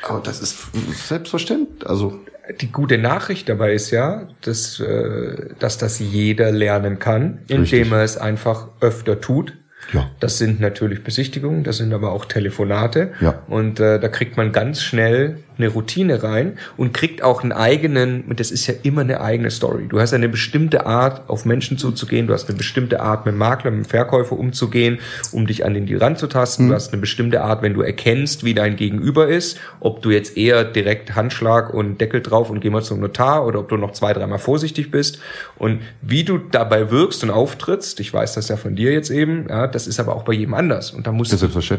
[0.08, 0.70] aber das ist
[1.06, 1.90] selbstverständlich.
[1.90, 2.18] Also
[2.62, 7.92] Die gute Nachricht dabei ist ja, dass, äh, dass das jeder lernen kann, indem Richtig.
[7.92, 9.54] er es einfach öfter tut.
[9.94, 10.10] Ja.
[10.20, 13.12] Das sind natürlich Besichtigungen, das sind aber auch Telefonate.
[13.22, 13.44] Ja.
[13.48, 18.24] Und äh, da kriegt man ganz schnell eine Routine rein und kriegt auch einen eigenen,
[18.24, 19.88] und das ist ja immer eine eigene Story.
[19.88, 23.72] Du hast eine bestimmte Art, auf Menschen zuzugehen, du hast eine bestimmte Art, mit Makler,
[23.72, 25.00] mit Verkäufer umzugehen,
[25.32, 26.70] um dich an den Deal ranzutasten.
[26.70, 30.38] Du hast eine bestimmte Art, wenn du erkennst, wie dein Gegenüber ist, ob du jetzt
[30.38, 33.92] eher direkt Handschlag und Deckel drauf und geh mal zum Notar oder ob du noch
[33.92, 35.20] zwei, dreimal vorsichtig bist.
[35.58, 39.48] Und wie du dabei wirkst und auftrittst, ich weiß das ja von dir jetzt eben,
[39.50, 40.92] ja, das ist aber auch bei jedem anders.
[40.92, 41.30] Und da muss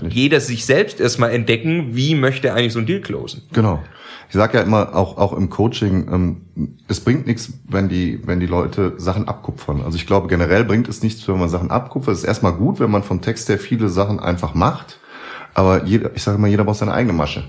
[0.09, 3.43] jeder sich selbst erstmal entdecken, wie möchte er eigentlich so ein Deal closen.
[3.53, 3.66] Genau.
[4.29, 8.41] Ich sage ja immer, auch, auch im Coaching, ähm, es bringt nichts, wenn die, wenn
[8.41, 9.83] die Leute Sachen abkupfern.
[9.83, 12.15] Also ich glaube, generell bringt es nichts, wenn man Sachen abkupfert.
[12.15, 14.99] Es ist erstmal gut, wenn man vom Text her viele Sachen einfach macht.
[15.55, 17.45] Aber jeder, ich sage immer, jeder braucht seine eigene Masche.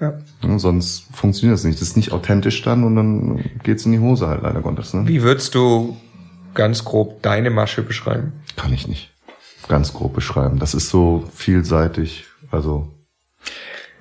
[0.00, 0.14] Ja.
[0.42, 1.80] Ja, sonst funktioniert das nicht.
[1.80, 4.94] Das ist nicht authentisch dann und dann geht's in die Hose halt leider Gottes.
[4.94, 5.06] Ne?
[5.06, 5.96] Wie würdest du
[6.54, 8.32] ganz grob deine Masche beschreiben?
[8.56, 9.12] Kann ich nicht
[9.68, 10.58] ganz grob beschreiben.
[10.58, 12.88] Das ist so vielseitig, also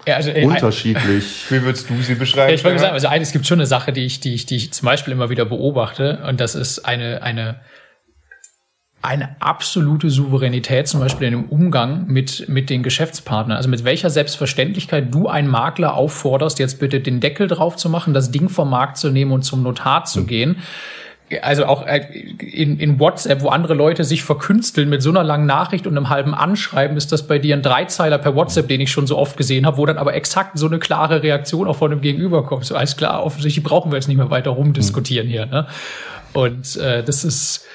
[0.07, 1.45] Ja, also, äh, unterschiedlich.
[1.49, 2.49] Wie würdest du sie beschreiben?
[2.49, 4.45] Ja, ich wollte sagen, also ein- es gibt schon eine Sache, die ich, die ich,
[4.45, 7.59] die ich zum Beispiel immer wieder beobachte, und das ist eine, eine,
[9.03, 13.57] eine absolute Souveränität, zum Beispiel in dem Umgang mit, mit den Geschäftspartnern.
[13.57, 18.13] Also mit welcher Selbstverständlichkeit du einen Makler aufforderst, jetzt bitte den Deckel drauf zu machen,
[18.13, 20.57] das Ding vom Markt zu nehmen und zum Notar zu gehen.
[21.41, 21.99] Also auch äh,
[22.39, 26.09] in, in WhatsApp, wo andere Leute sich verkünsteln mit so einer langen Nachricht und einem
[26.09, 29.37] halben Anschreiben, ist das bei dir ein Dreizeiler per WhatsApp, den ich schon so oft
[29.37, 32.65] gesehen habe, wo dann aber exakt so eine klare Reaktion auch von dem Gegenüber kommt.
[32.65, 35.45] So alles klar, offensichtlich brauchen wir jetzt nicht mehr weiter rumdiskutieren hier.
[35.45, 35.67] Ne?
[36.33, 37.65] Und äh, das ist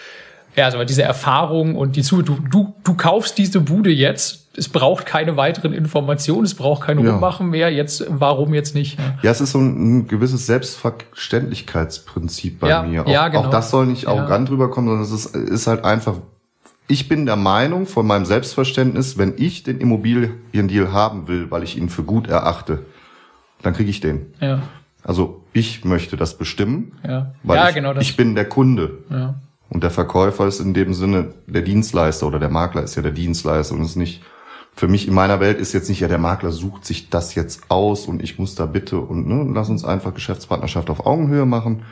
[0.56, 4.45] ja, also diese Erfahrung und die zu, du, du, du kaufst diese Bude jetzt.
[4.56, 7.12] Es braucht keine weiteren Informationen, es braucht kein Ja.
[7.12, 7.70] Rummachen mehr.
[7.72, 8.98] Jetzt, warum jetzt nicht?
[8.98, 9.18] Ne?
[9.22, 13.04] Ja, es ist so ein, ein gewisses Selbstverständlichkeitsprinzip bei Ja, mir.
[13.04, 13.44] Auch, ja, genau.
[13.44, 14.10] auch das soll nicht Ja.
[14.10, 16.14] arrogant rüberkommen, sondern es ist, ist halt einfach,
[16.88, 21.76] ich bin der Meinung von meinem Selbstverständnis, wenn ich den Immobiliendeal haben will, weil ich
[21.76, 22.84] ihn für gut erachte,
[23.62, 24.32] dann kriege ich den.
[24.40, 24.60] Ja,
[25.02, 28.04] Also ich möchte das bestimmen, ja, weil ja, ich, genau das.
[28.04, 28.98] ich bin der Kunde.
[29.10, 29.34] ja.
[29.68, 33.10] Und der Verkäufer ist in dem Sinne der Dienstleister oder der Makler ist ja der
[33.10, 34.22] Dienstleister und ist nicht,
[34.76, 37.70] für mich in meiner Welt ist jetzt nicht, ja, der Makler sucht sich das jetzt
[37.70, 41.82] aus und ich muss da bitte und ne, lass uns einfach Geschäftspartnerschaft auf Augenhöhe machen.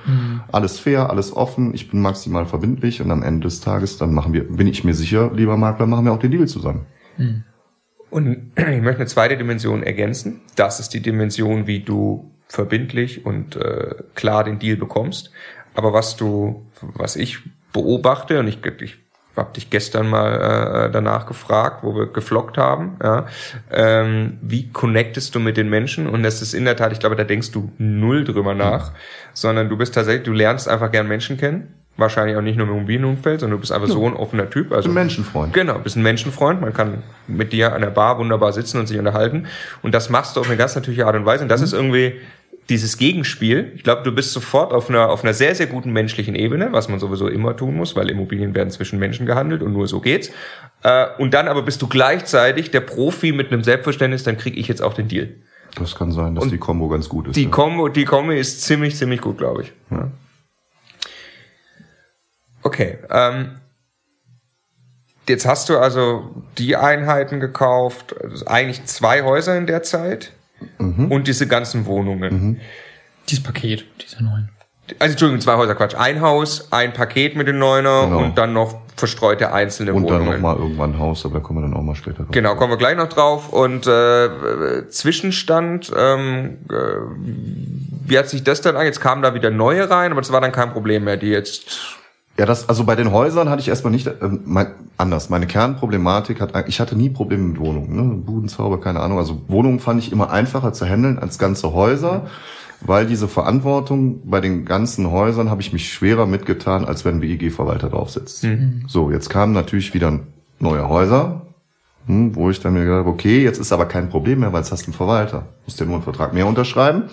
[0.52, 4.34] Alles fair, alles offen, ich bin maximal verbindlich und am Ende des Tages, dann machen
[4.34, 6.84] wir, bin ich mir sicher, lieber Makler, machen wir auch den Deal zusammen.
[8.10, 10.42] Und ich möchte eine zweite Dimension ergänzen.
[10.54, 15.30] Das ist die Dimension, wie du verbindlich und äh, klar den Deal bekommst.
[15.74, 17.38] Aber was du, was ich
[17.72, 19.03] beobachte, und ich, ich
[19.36, 23.26] habe dich gestern mal äh, danach gefragt, wo wir geflockt haben, ja,
[23.70, 26.08] ähm, wie connectest du mit den Menschen?
[26.08, 28.92] Und das ist in der Tat, ich glaube, da denkst du null drüber nach,
[29.32, 31.74] sondern du bist tatsächlich, du lernst einfach gern Menschen kennen.
[31.96, 34.72] Wahrscheinlich auch nicht nur im Immobilienumfeld, sondern du bist einfach so ein offener Typ.
[34.72, 35.52] Also Ein Menschenfreund.
[35.52, 36.60] Genau, bist ein Menschenfreund.
[36.60, 39.46] Man kann mit dir an der Bar wunderbar sitzen und sich unterhalten.
[39.80, 41.44] Und das machst du auf eine ganz natürliche Art und Weise.
[41.44, 42.20] Und das ist irgendwie
[42.68, 43.72] dieses Gegenspiel.
[43.74, 46.88] Ich glaube, du bist sofort auf einer, auf einer sehr, sehr guten menschlichen Ebene, was
[46.88, 50.30] man sowieso immer tun muss, weil Immobilien werden zwischen Menschen gehandelt und nur so geht's.
[50.82, 54.68] Äh, Und dann aber bist du gleichzeitig der Profi mit einem Selbstverständnis, dann kriege ich
[54.68, 55.34] jetzt auch den Deal.
[55.76, 57.36] Das kann sein, dass die Kombo ganz gut ist.
[57.36, 57.50] Die ja.
[57.50, 59.72] Kombo, die Kombo ist ziemlich, ziemlich gut, glaube ich.
[59.90, 60.10] Ja.
[62.62, 62.98] Okay.
[63.10, 63.58] Ähm,
[65.28, 70.32] jetzt hast du also die Einheiten gekauft, also eigentlich zwei Häuser in der Zeit
[70.78, 72.60] und diese ganzen Wohnungen.
[73.28, 74.48] Dieses Paket, diese neuen.
[74.98, 75.94] Also Entschuldigung, zwei Häuser, Quatsch.
[75.94, 78.18] Ein Haus, ein Paket mit den Neuner Genau.
[78.18, 80.42] und dann noch verstreute einzelne und dann Wohnungen.
[80.42, 82.32] noch mal irgendwann ein Haus, aber da kommen wir dann auch mal später drauf.
[82.32, 83.48] Genau, kommen wir gleich noch drauf.
[83.50, 86.74] Und äh, äh, Zwischenstand, ähm, äh,
[88.06, 88.84] wie hat sich das dann an?
[88.84, 91.96] Jetzt kamen da wieder neue rein, aber das war dann kein Problem mehr, die jetzt
[92.36, 94.66] Ja, das, also bei den Häusern hatte ich erstmal nicht, äh, mein,
[94.96, 95.30] anders.
[95.30, 98.16] Meine Kernproblematik hat, ich hatte nie Probleme mit Wohnungen, ne?
[98.16, 99.18] Budenzauber, keine Ahnung.
[99.18, 102.26] Also Wohnungen fand ich immer einfacher zu handeln als ganze Häuser,
[102.80, 107.88] weil diese Verantwortung bei den ganzen Häusern habe ich mich schwerer mitgetan, als wenn WEG-Verwalter
[107.88, 108.42] drauf sitzt.
[108.88, 110.18] So, jetzt kamen natürlich wieder
[110.58, 111.42] neue Häuser,
[112.06, 114.60] hm, wo ich dann mir gedacht habe, okay, jetzt ist aber kein Problem mehr, weil
[114.60, 115.46] jetzt hast du einen Verwalter.
[115.66, 117.04] Musst ja nur einen Vertrag mehr unterschreiben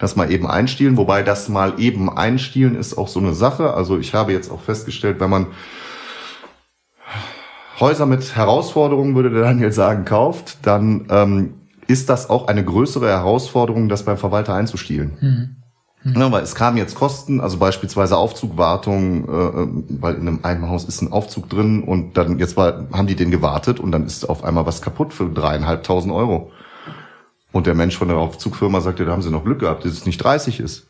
[0.00, 3.74] das mal eben einstielen, wobei das mal eben einstielen ist auch so eine Sache.
[3.74, 5.46] Also ich habe jetzt auch festgestellt, wenn man
[7.78, 11.54] Häuser mit Herausforderungen, würde der Daniel sagen, kauft, dann ähm,
[11.86, 15.16] ist das auch eine größere Herausforderung, das beim Verwalter einzustielen.
[15.20, 15.56] Mhm.
[16.18, 20.84] Ja, weil es kamen jetzt Kosten, also beispielsweise Aufzugwartung, äh, weil in einem, einem Haus
[20.84, 24.26] ist ein Aufzug drin und dann jetzt war, haben die den gewartet und dann ist
[24.26, 26.50] auf einmal was kaputt für dreieinhalbtausend Euro.
[27.52, 30.06] Und der Mensch von der Aufzugfirma sagte, da haben sie noch Glück gehabt, dass es
[30.06, 30.86] nicht 30 ist.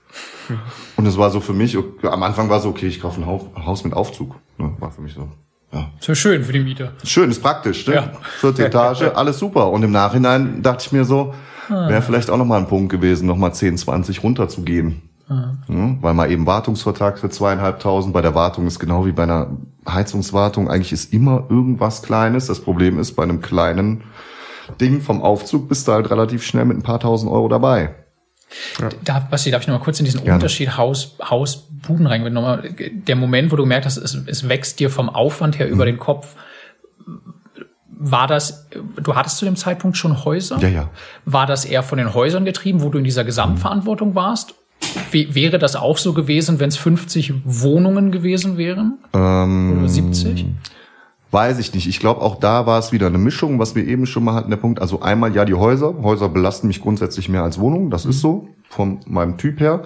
[0.97, 3.85] Und es war so für mich, am Anfang war so, okay, ich kaufe ein Haus
[3.85, 4.35] mit Aufzug.
[4.59, 5.29] Ne, war für mich so.
[5.73, 5.91] Ja.
[6.01, 6.93] So schön für die Mieter.
[7.05, 7.95] Schön, ist praktisch, ne?
[7.95, 8.13] Ja.
[8.41, 9.71] Vierte Etage, alles super.
[9.71, 11.33] Und im Nachhinein dachte ich mir so,
[11.69, 11.89] ah.
[11.89, 15.03] wäre vielleicht auch nochmal ein Punkt gewesen, nochmal 10, 20 runterzugehen.
[15.29, 15.53] Ah.
[15.69, 18.13] Ja, weil mal eben Wartungsvertrag für zweieinhalbtausend.
[18.13, 19.57] Bei der Wartung ist genau wie bei einer
[19.89, 20.69] Heizungswartung.
[20.69, 22.47] Eigentlich ist immer irgendwas Kleines.
[22.47, 24.03] Das Problem ist, bei einem kleinen
[24.79, 27.95] Ding vom Aufzug bist du halt relativ schnell mit ein paar tausend Euro dabei.
[28.81, 28.89] Ja.
[29.05, 30.35] Da, Basti, darf ich noch mal kurz in diesen Gerne.
[30.35, 32.33] Unterschied Haus, Haus, Buden reingehen?
[32.33, 35.73] Nochmal, der Moment, wo du merkst, es, es wächst dir vom Aufwand her mhm.
[35.73, 36.35] über den Kopf.
[38.03, 38.69] War das,
[39.03, 40.59] du hattest zu dem Zeitpunkt schon Häuser?
[40.61, 40.91] Ja, ja.
[41.27, 44.55] War das eher von den Häusern getrieben, wo du in dieser Gesamtverantwortung warst?
[45.11, 48.99] Wie, wäre das auch so gewesen, wenn es 50 Wohnungen gewesen wären?
[49.13, 50.47] Ähm, Oder 70?
[51.31, 51.87] Weiß ich nicht.
[51.87, 54.51] Ich glaube, auch da war es wieder eine Mischung, was wir eben schon mal hatten,
[54.51, 54.81] der Punkt.
[54.81, 55.95] Also einmal ja die Häuser.
[56.03, 57.91] Häuser belasten mich grundsätzlich mehr als Wohnungen.
[57.91, 58.11] Das mhm.
[58.11, 59.83] ist so, von meinem Typ her.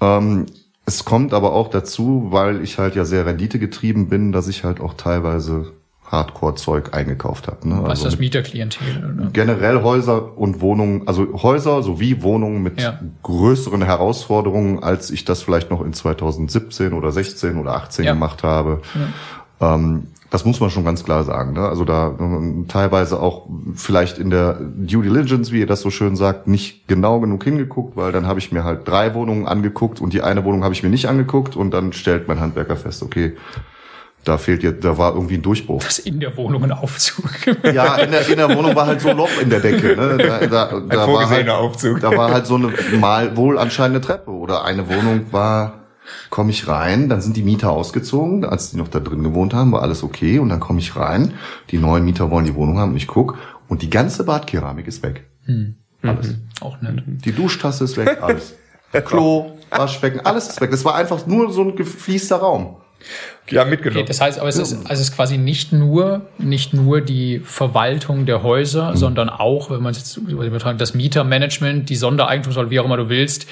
[0.00, 0.46] Ähm,
[0.86, 4.80] es kommt aber auch dazu, weil ich halt ja sehr renditegetrieben bin, dass ich halt
[4.80, 5.72] auch teilweise
[6.10, 7.68] Hardcore-Zeug eingekauft habe.
[7.68, 7.78] Ne?
[7.82, 9.14] Was also das Mieterklientel?
[9.14, 9.30] Oder?
[9.30, 12.98] Generell Häuser und Wohnungen, also Häuser sowie Wohnungen mit ja.
[13.22, 18.12] größeren Herausforderungen, als ich das vielleicht noch in 2017 oder 16 oder 18 ja.
[18.12, 18.82] gemacht habe.
[19.60, 19.74] Ja.
[19.74, 21.54] Ähm, das muss man schon ganz klar sagen.
[21.54, 21.68] Ne?
[21.68, 26.14] Also da ähm, teilweise auch vielleicht in der Due Diligence, wie ihr das so schön
[26.14, 30.12] sagt, nicht genau genug hingeguckt, weil dann habe ich mir halt drei Wohnungen angeguckt und
[30.12, 33.36] die eine Wohnung habe ich mir nicht angeguckt und dann stellt mein Handwerker fest, okay,
[34.24, 35.82] da fehlt jetzt, da war irgendwie ein Durchbruch.
[35.82, 37.24] Das in der Wohnung ein Aufzug.
[37.64, 39.96] Ja, in der, in der Wohnung war halt so ein Loch in der Decke.
[39.96, 40.16] Ne?
[40.18, 42.00] Da, da, da ein war halt, Aufzug.
[42.00, 45.79] Da war halt so eine mal wohl anscheinende Treppe oder eine Wohnung war
[46.30, 49.72] komme ich rein, dann sind die Mieter ausgezogen, als die noch da drin gewohnt haben,
[49.72, 51.34] war alles okay und dann komme ich rein,
[51.70, 55.02] die neuen Mieter wollen die Wohnung haben und ich guck und die ganze Badkeramik ist
[55.02, 55.28] weg.
[55.44, 55.76] Hm.
[56.02, 56.28] Alles.
[56.28, 56.36] Mhm.
[56.60, 57.02] Auch nett.
[57.06, 58.54] Die Duschtasse ist weg, alles.
[59.04, 60.70] Klo, Waschbecken, alles ist weg.
[60.70, 62.76] Das war einfach nur so ein gefließter Raum.
[63.50, 64.00] Ja, mitgenommen.
[64.00, 67.40] Okay, das heißt, aber es ist, also es ist quasi nicht nur, nicht nur die
[67.40, 68.96] Verwaltung der Häuser, mhm.
[68.96, 73.46] sondern auch, wenn man jetzt übertragen, das Mietermanagement, die Sondereigentumswahl, wie auch immer du willst,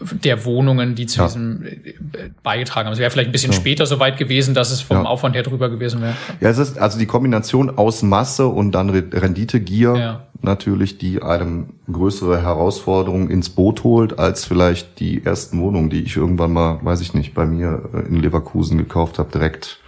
[0.00, 1.26] der Wohnungen, die zu ja.
[1.26, 1.94] diesem äh,
[2.42, 2.94] beigetragen haben.
[2.94, 3.58] Es wäre vielleicht ein bisschen ja.
[3.58, 5.04] später soweit gewesen, dass es vom ja.
[5.04, 6.14] Aufwand her drüber gewesen wäre.
[6.40, 12.42] Ja, es ist also die Kombination aus Masse und dann Renditegier natürlich, die einem größere
[12.42, 17.14] Herausforderungen ins Boot holt, als vielleicht die ersten Wohnungen, die ich irgendwann mal, weiß ich
[17.14, 19.80] nicht, bei mir äh, in Leverkusen gekauft habe, direkt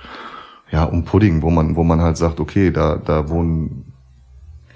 [0.70, 3.92] ja um Pudding, wo man, wo man halt sagt, okay, da, da wohnen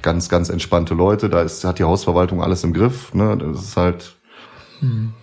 [0.02, 3.36] ganz, ganz entspannte Leute, da ist, hat die Hausverwaltung alles im Griff, ne?
[3.36, 4.14] Das ist halt.
[4.80, 5.14] Mhm.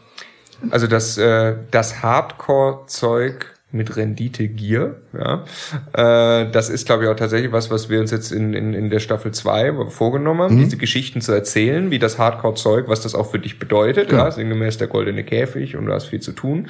[0.72, 5.44] Also das, äh, das Hardcore-Zeug mit Rendite-Gier, ja.
[5.94, 8.90] Äh, das ist, glaube ich, auch tatsächlich was, was wir uns jetzt in, in, in
[8.90, 10.64] der Staffel 2 vorgenommen haben, mhm.
[10.64, 14.20] diese Geschichten zu erzählen, wie das Hardcore-Zeug, was das auch für dich bedeutet, ja.
[14.20, 16.68] ja, sinngemäß der goldene Käfig und du hast viel zu tun.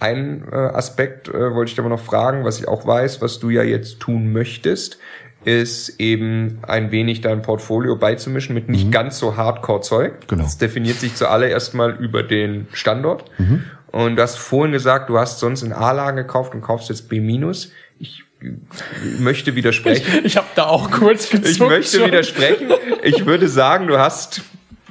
[0.00, 3.50] Ein äh, Aspekt äh, wollte ich aber noch fragen, was ich auch weiß, was du
[3.50, 4.98] ja jetzt tun möchtest,
[5.44, 8.90] ist eben ein wenig dein Portfolio beizumischen mit nicht mhm.
[8.90, 10.28] ganz so Hardcore-Zeug.
[10.28, 10.42] Genau.
[10.42, 13.30] Das definiert sich zuallererst mal über den Standort.
[13.38, 13.64] Mhm.
[13.90, 17.18] Und du hast vorhin gesagt, du hast sonst in A-Lagen gekauft und kaufst jetzt B-.
[17.98, 18.24] Ich
[19.18, 20.06] möchte widersprechen.
[20.18, 21.48] Ich, ich habe da auch kurz gezuckt.
[21.48, 22.06] Ich möchte schon.
[22.06, 22.70] widersprechen.
[23.02, 24.42] Ich würde sagen, du hast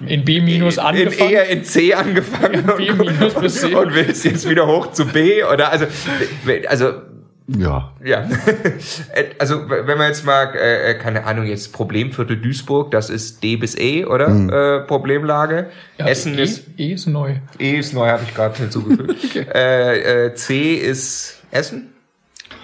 [0.05, 1.29] in B minus angefangen.
[1.29, 2.69] In, eher in C angefangen.
[2.69, 3.73] In B minus bis C.
[3.73, 5.85] Und willst jetzt wieder hoch zu B oder also
[6.67, 6.93] also
[7.47, 7.93] ja.
[8.03, 8.27] Ja.
[9.39, 13.77] also wenn man jetzt mal, äh, keine Ahnung, jetzt Problemviertel Duisburg, das ist D bis
[13.77, 14.27] E, oder?
[14.27, 14.49] Mhm.
[14.49, 15.67] Äh, Problemlage.
[15.97, 16.65] Ja, Essen e, ist.
[16.77, 17.35] E ist neu.
[17.57, 19.15] E ist neu, habe ich gerade hinzugefügt.
[19.23, 19.45] okay.
[19.53, 21.93] äh, äh, C ist Essen.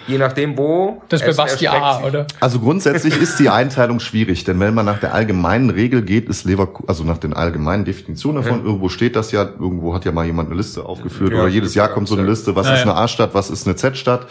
[0.08, 1.02] Je nachdem, wo.
[1.10, 2.06] Das ist bei Basti A, sich.
[2.06, 2.28] oder?
[2.40, 6.44] Also grundsätzlich ist die Einteilung schwierig, denn wenn man nach der allgemeinen Regel geht, ist
[6.44, 10.26] Leverkusen, also nach den allgemeinen Definitionen davon, irgendwo steht das ja, irgendwo hat ja mal
[10.26, 12.30] jemand eine Liste aufgeführt Ja, oder jedes Jahr kommt so eine ja.
[12.30, 12.92] Liste, was Ja, ist ja.
[12.92, 14.28] eine A-Stadt, was ist eine Z-Stadt.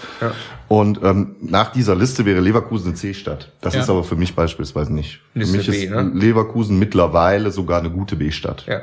[0.68, 3.50] Und ähm, nach dieser Liste wäre Leverkusen eine C-Stadt.
[3.60, 3.80] Das Ja.
[3.80, 5.20] ist aber für mich beispielsweise nicht.
[5.32, 6.10] Für Liste mich B, ist ne?
[6.14, 8.64] Leverkusen mittlerweile sogar eine gute B-Stadt.
[8.66, 8.80] Ja.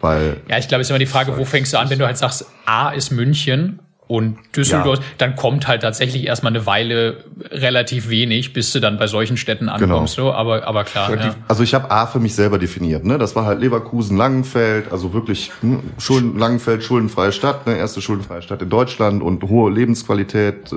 [0.00, 2.06] Weil Ja, ich glaube, es ist immer die Frage, wo fängst du an, wenn du
[2.06, 5.04] halt sagst, A ist München und Düsseldorf, Ja.
[5.18, 7.18] dann kommt halt tatsächlich erstmal eine Weile
[7.52, 10.14] relativ wenig, bis du dann bei solchen Städten ankommst.
[10.14, 11.14] So, aber, aber klar.
[11.14, 11.36] Ja.
[11.46, 13.04] Also ich habe A für mich selber definiert.
[13.04, 13.18] Ne?
[13.18, 17.76] Das war halt Leverkusen, Langenfeld, also wirklich hm, Schulden, Langenfeld, schuldenfreie Stadt, ne?
[17.76, 20.72] erste schuldenfreie Stadt in Deutschland und hohe Lebensqualität.
[20.72, 20.76] Äh,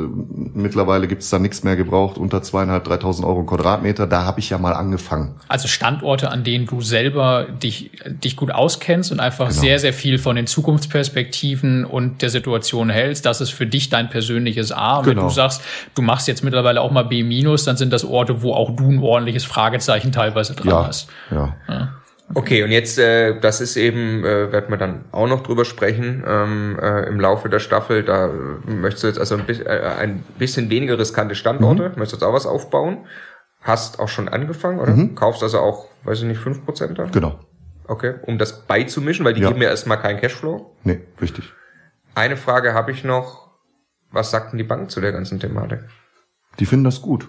[0.53, 4.05] Mittlerweile gibt's da nichts mehr gebraucht, unter zweieinhalb, dreitausend Euro Quadratmeter.
[4.05, 5.33] Da habe ich ja mal angefangen.
[5.47, 9.59] Also Standorte, an denen du selber dich, dich gut auskennst und einfach Genau.
[9.59, 13.22] sehr, sehr viel von den Zukunftsperspektiven und der Situation hältst.
[13.25, 14.97] Das ist für dich dein persönliches A.
[14.99, 15.27] Und wenn Genau.
[15.27, 15.61] du sagst,
[15.95, 17.23] du machst jetzt mittlerweile auch mal B-,
[17.65, 21.09] dann sind das Orte, wo auch du ein ordentliches Fragezeichen teilweise dran Ja, hast.
[21.31, 21.55] ja.
[22.35, 26.23] Okay, und jetzt, äh, das ist eben, äh, werden wir dann auch noch drüber sprechen
[26.25, 28.03] ähm, äh, im Laufe der Staffel.
[28.03, 29.67] Da äh, möchtest du jetzt also ein, bi äh,
[29.99, 31.95] ein bisschen weniger riskante Standorte, Mhm.
[31.97, 33.05] möchtest jetzt auch was aufbauen.
[33.61, 34.95] Hast auch schon angefangen, oder?
[35.15, 37.07] Kaufst also auch, weiß ich nicht, 5% dann?
[37.07, 37.11] Mhm.
[37.11, 37.39] Genau.
[37.87, 39.49] Okay, um das beizumischen, weil die Ja.
[39.49, 40.75] geben ja erstmal keinen Cashflow.
[40.83, 41.51] Nee, richtig.
[42.15, 43.43] Eine Frage habe ich noch.
[44.11, 45.79] Was sagt denn die Bank zu der ganzen Thematik?
[46.59, 47.27] Die finden das gut.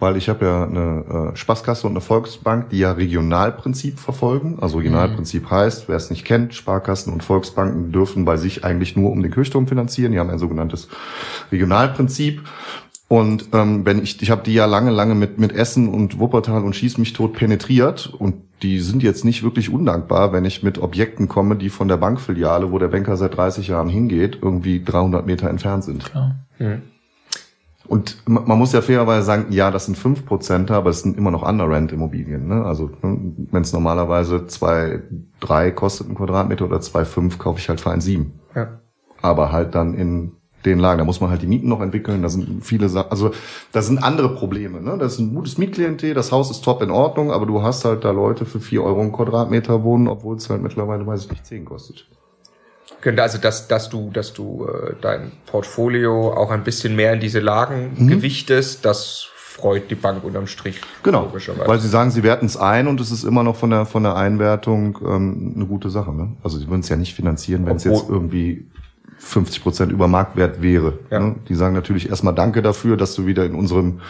[0.00, 4.58] Weil ich habe ja eine äh, Sparkasse und eine Volksbank, die ja Regionalprinzip verfolgen.
[4.60, 9.10] Also Regionalprinzip heißt, wer es nicht kennt, Sparkassen und Volksbanken dürfen bei sich eigentlich nur
[9.10, 10.12] um den Kirchturm finanzieren.
[10.12, 10.88] Die haben ein sogenanntes
[11.50, 12.42] Regionalprinzip.
[13.08, 16.62] Und ähm, wenn ich, ich habe die ja lange, lange mit mit Essen und Wuppertal
[16.62, 20.78] und Schieß mich tot penetriert und die sind jetzt nicht wirklich undankbar, wenn ich mit
[20.78, 25.24] Objekten komme, die von der Bankfiliale, wo der Banker seit 30 Jahren hingeht, irgendwie 300
[25.24, 26.04] Meter entfernt sind.
[26.04, 26.36] Klar.
[27.86, 31.30] Und ma- man muss ja fairerweise sagen, ja, das sind 5%, aber es sind immer
[31.30, 32.46] noch Under-Rent-Immobilien.
[32.46, 32.62] Ne?
[32.64, 35.00] Also wenn es normalerweise zwei
[35.40, 38.40] drei kostet ein Quadratmeter oder zwei fünf kaufe ich halt für ein sieben.
[38.54, 38.80] Ja.
[39.22, 40.32] Aber halt dann in
[40.64, 43.30] den Lagen, da muss man halt die Mieten noch entwickeln, da sind viele Sachen, also
[43.72, 44.80] da sind andere Probleme.
[44.80, 44.96] Ne?
[44.98, 48.04] Das ist ein gutes Mietklientel, das Haus ist top in Ordnung, aber du hast halt
[48.04, 51.46] da Leute für vier Euro einen Quadratmeter wohnen, obwohl es halt mittlerweile, weiß ich nicht,
[51.46, 52.06] zehn kostet.
[53.00, 57.20] Könnte also, dass, dass du, dass du äh, dein Portfolio auch ein bisschen mehr in
[57.20, 60.80] diese Lagen gewichtest, das freut die Bank unterm Strich.
[61.02, 61.32] Genau,
[61.66, 64.04] weil sie sagen, sie werten es ein und es ist immer noch von der von
[64.04, 66.12] der Einwertung ähm, eine gute Sache.
[66.14, 66.32] Ne?
[66.42, 68.66] Also sie würden es ja nicht finanzieren, wenn es jetzt irgendwie
[69.18, 70.98] 50 Prozent über Marktwert wäre.
[71.10, 71.20] Ja.
[71.20, 71.36] Ne?
[71.48, 74.00] Die sagen natürlich erstmal Danke dafür, dass du wieder in unserem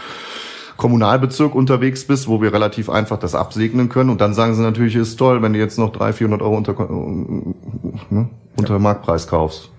[0.76, 4.10] Kommunalbezirk unterwegs bist, wo wir relativ einfach das absegnen können.
[4.10, 6.72] Und dann sagen sie natürlich, ist toll, wenn du jetzt noch 300, 400 Euro unter,
[6.78, 9.70] äh, ne, unter Marktpreis kaufst.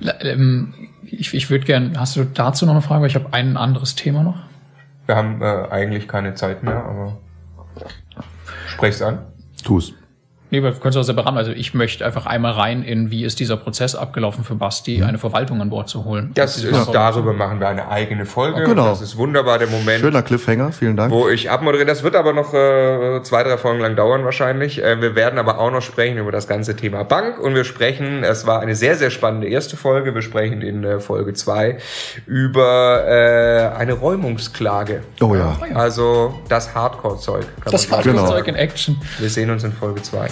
[0.00, 3.02] La- ähm, Ich, ich würde gern, hast du dazu noch eine Frage?
[3.02, 4.36] Weil Ich habe ein anderes Thema noch.
[5.06, 7.18] Wir haben äh, eigentlich keine Zeit mehr, aber
[8.68, 9.18] sprech's an.
[9.64, 9.94] Tu's.
[10.52, 11.38] Nee, wir können es auch separat machen.
[11.38, 15.16] Also ich möchte einfach einmal rein in, wie ist dieser Prozess abgelaufen für Basti, eine
[15.16, 16.30] Verwaltung an Bord zu holen.
[16.34, 18.62] Das Diese ist, Verwaltung- darüber machen wir eine eigene Folge.
[18.64, 18.84] Genau.
[18.90, 20.00] Das ist wunderbar, der Moment.
[20.00, 21.10] Schöner Cliffhanger, vielen Dank.
[21.10, 21.86] wo ich abmoderiere.
[21.86, 24.82] Das wird aber noch äh, zwei, drei Folgen lang dauern wahrscheinlich.
[24.84, 28.22] Äh, wir werden aber auch noch sprechen über das ganze Thema Bank und wir sprechen,
[28.22, 31.78] es war eine sehr, sehr spannende erste Folge, wir sprechen in äh, Folge zwei
[32.26, 35.02] über äh, eine Räumungsklage.
[35.22, 35.56] Oh ja.
[35.72, 37.46] Also das Hardcore-Zeug.
[37.64, 38.02] Das sagen.
[38.02, 38.26] Genau.
[38.28, 39.00] Zeug in Action.
[39.18, 40.28] Wir sehen uns in Folge zwei.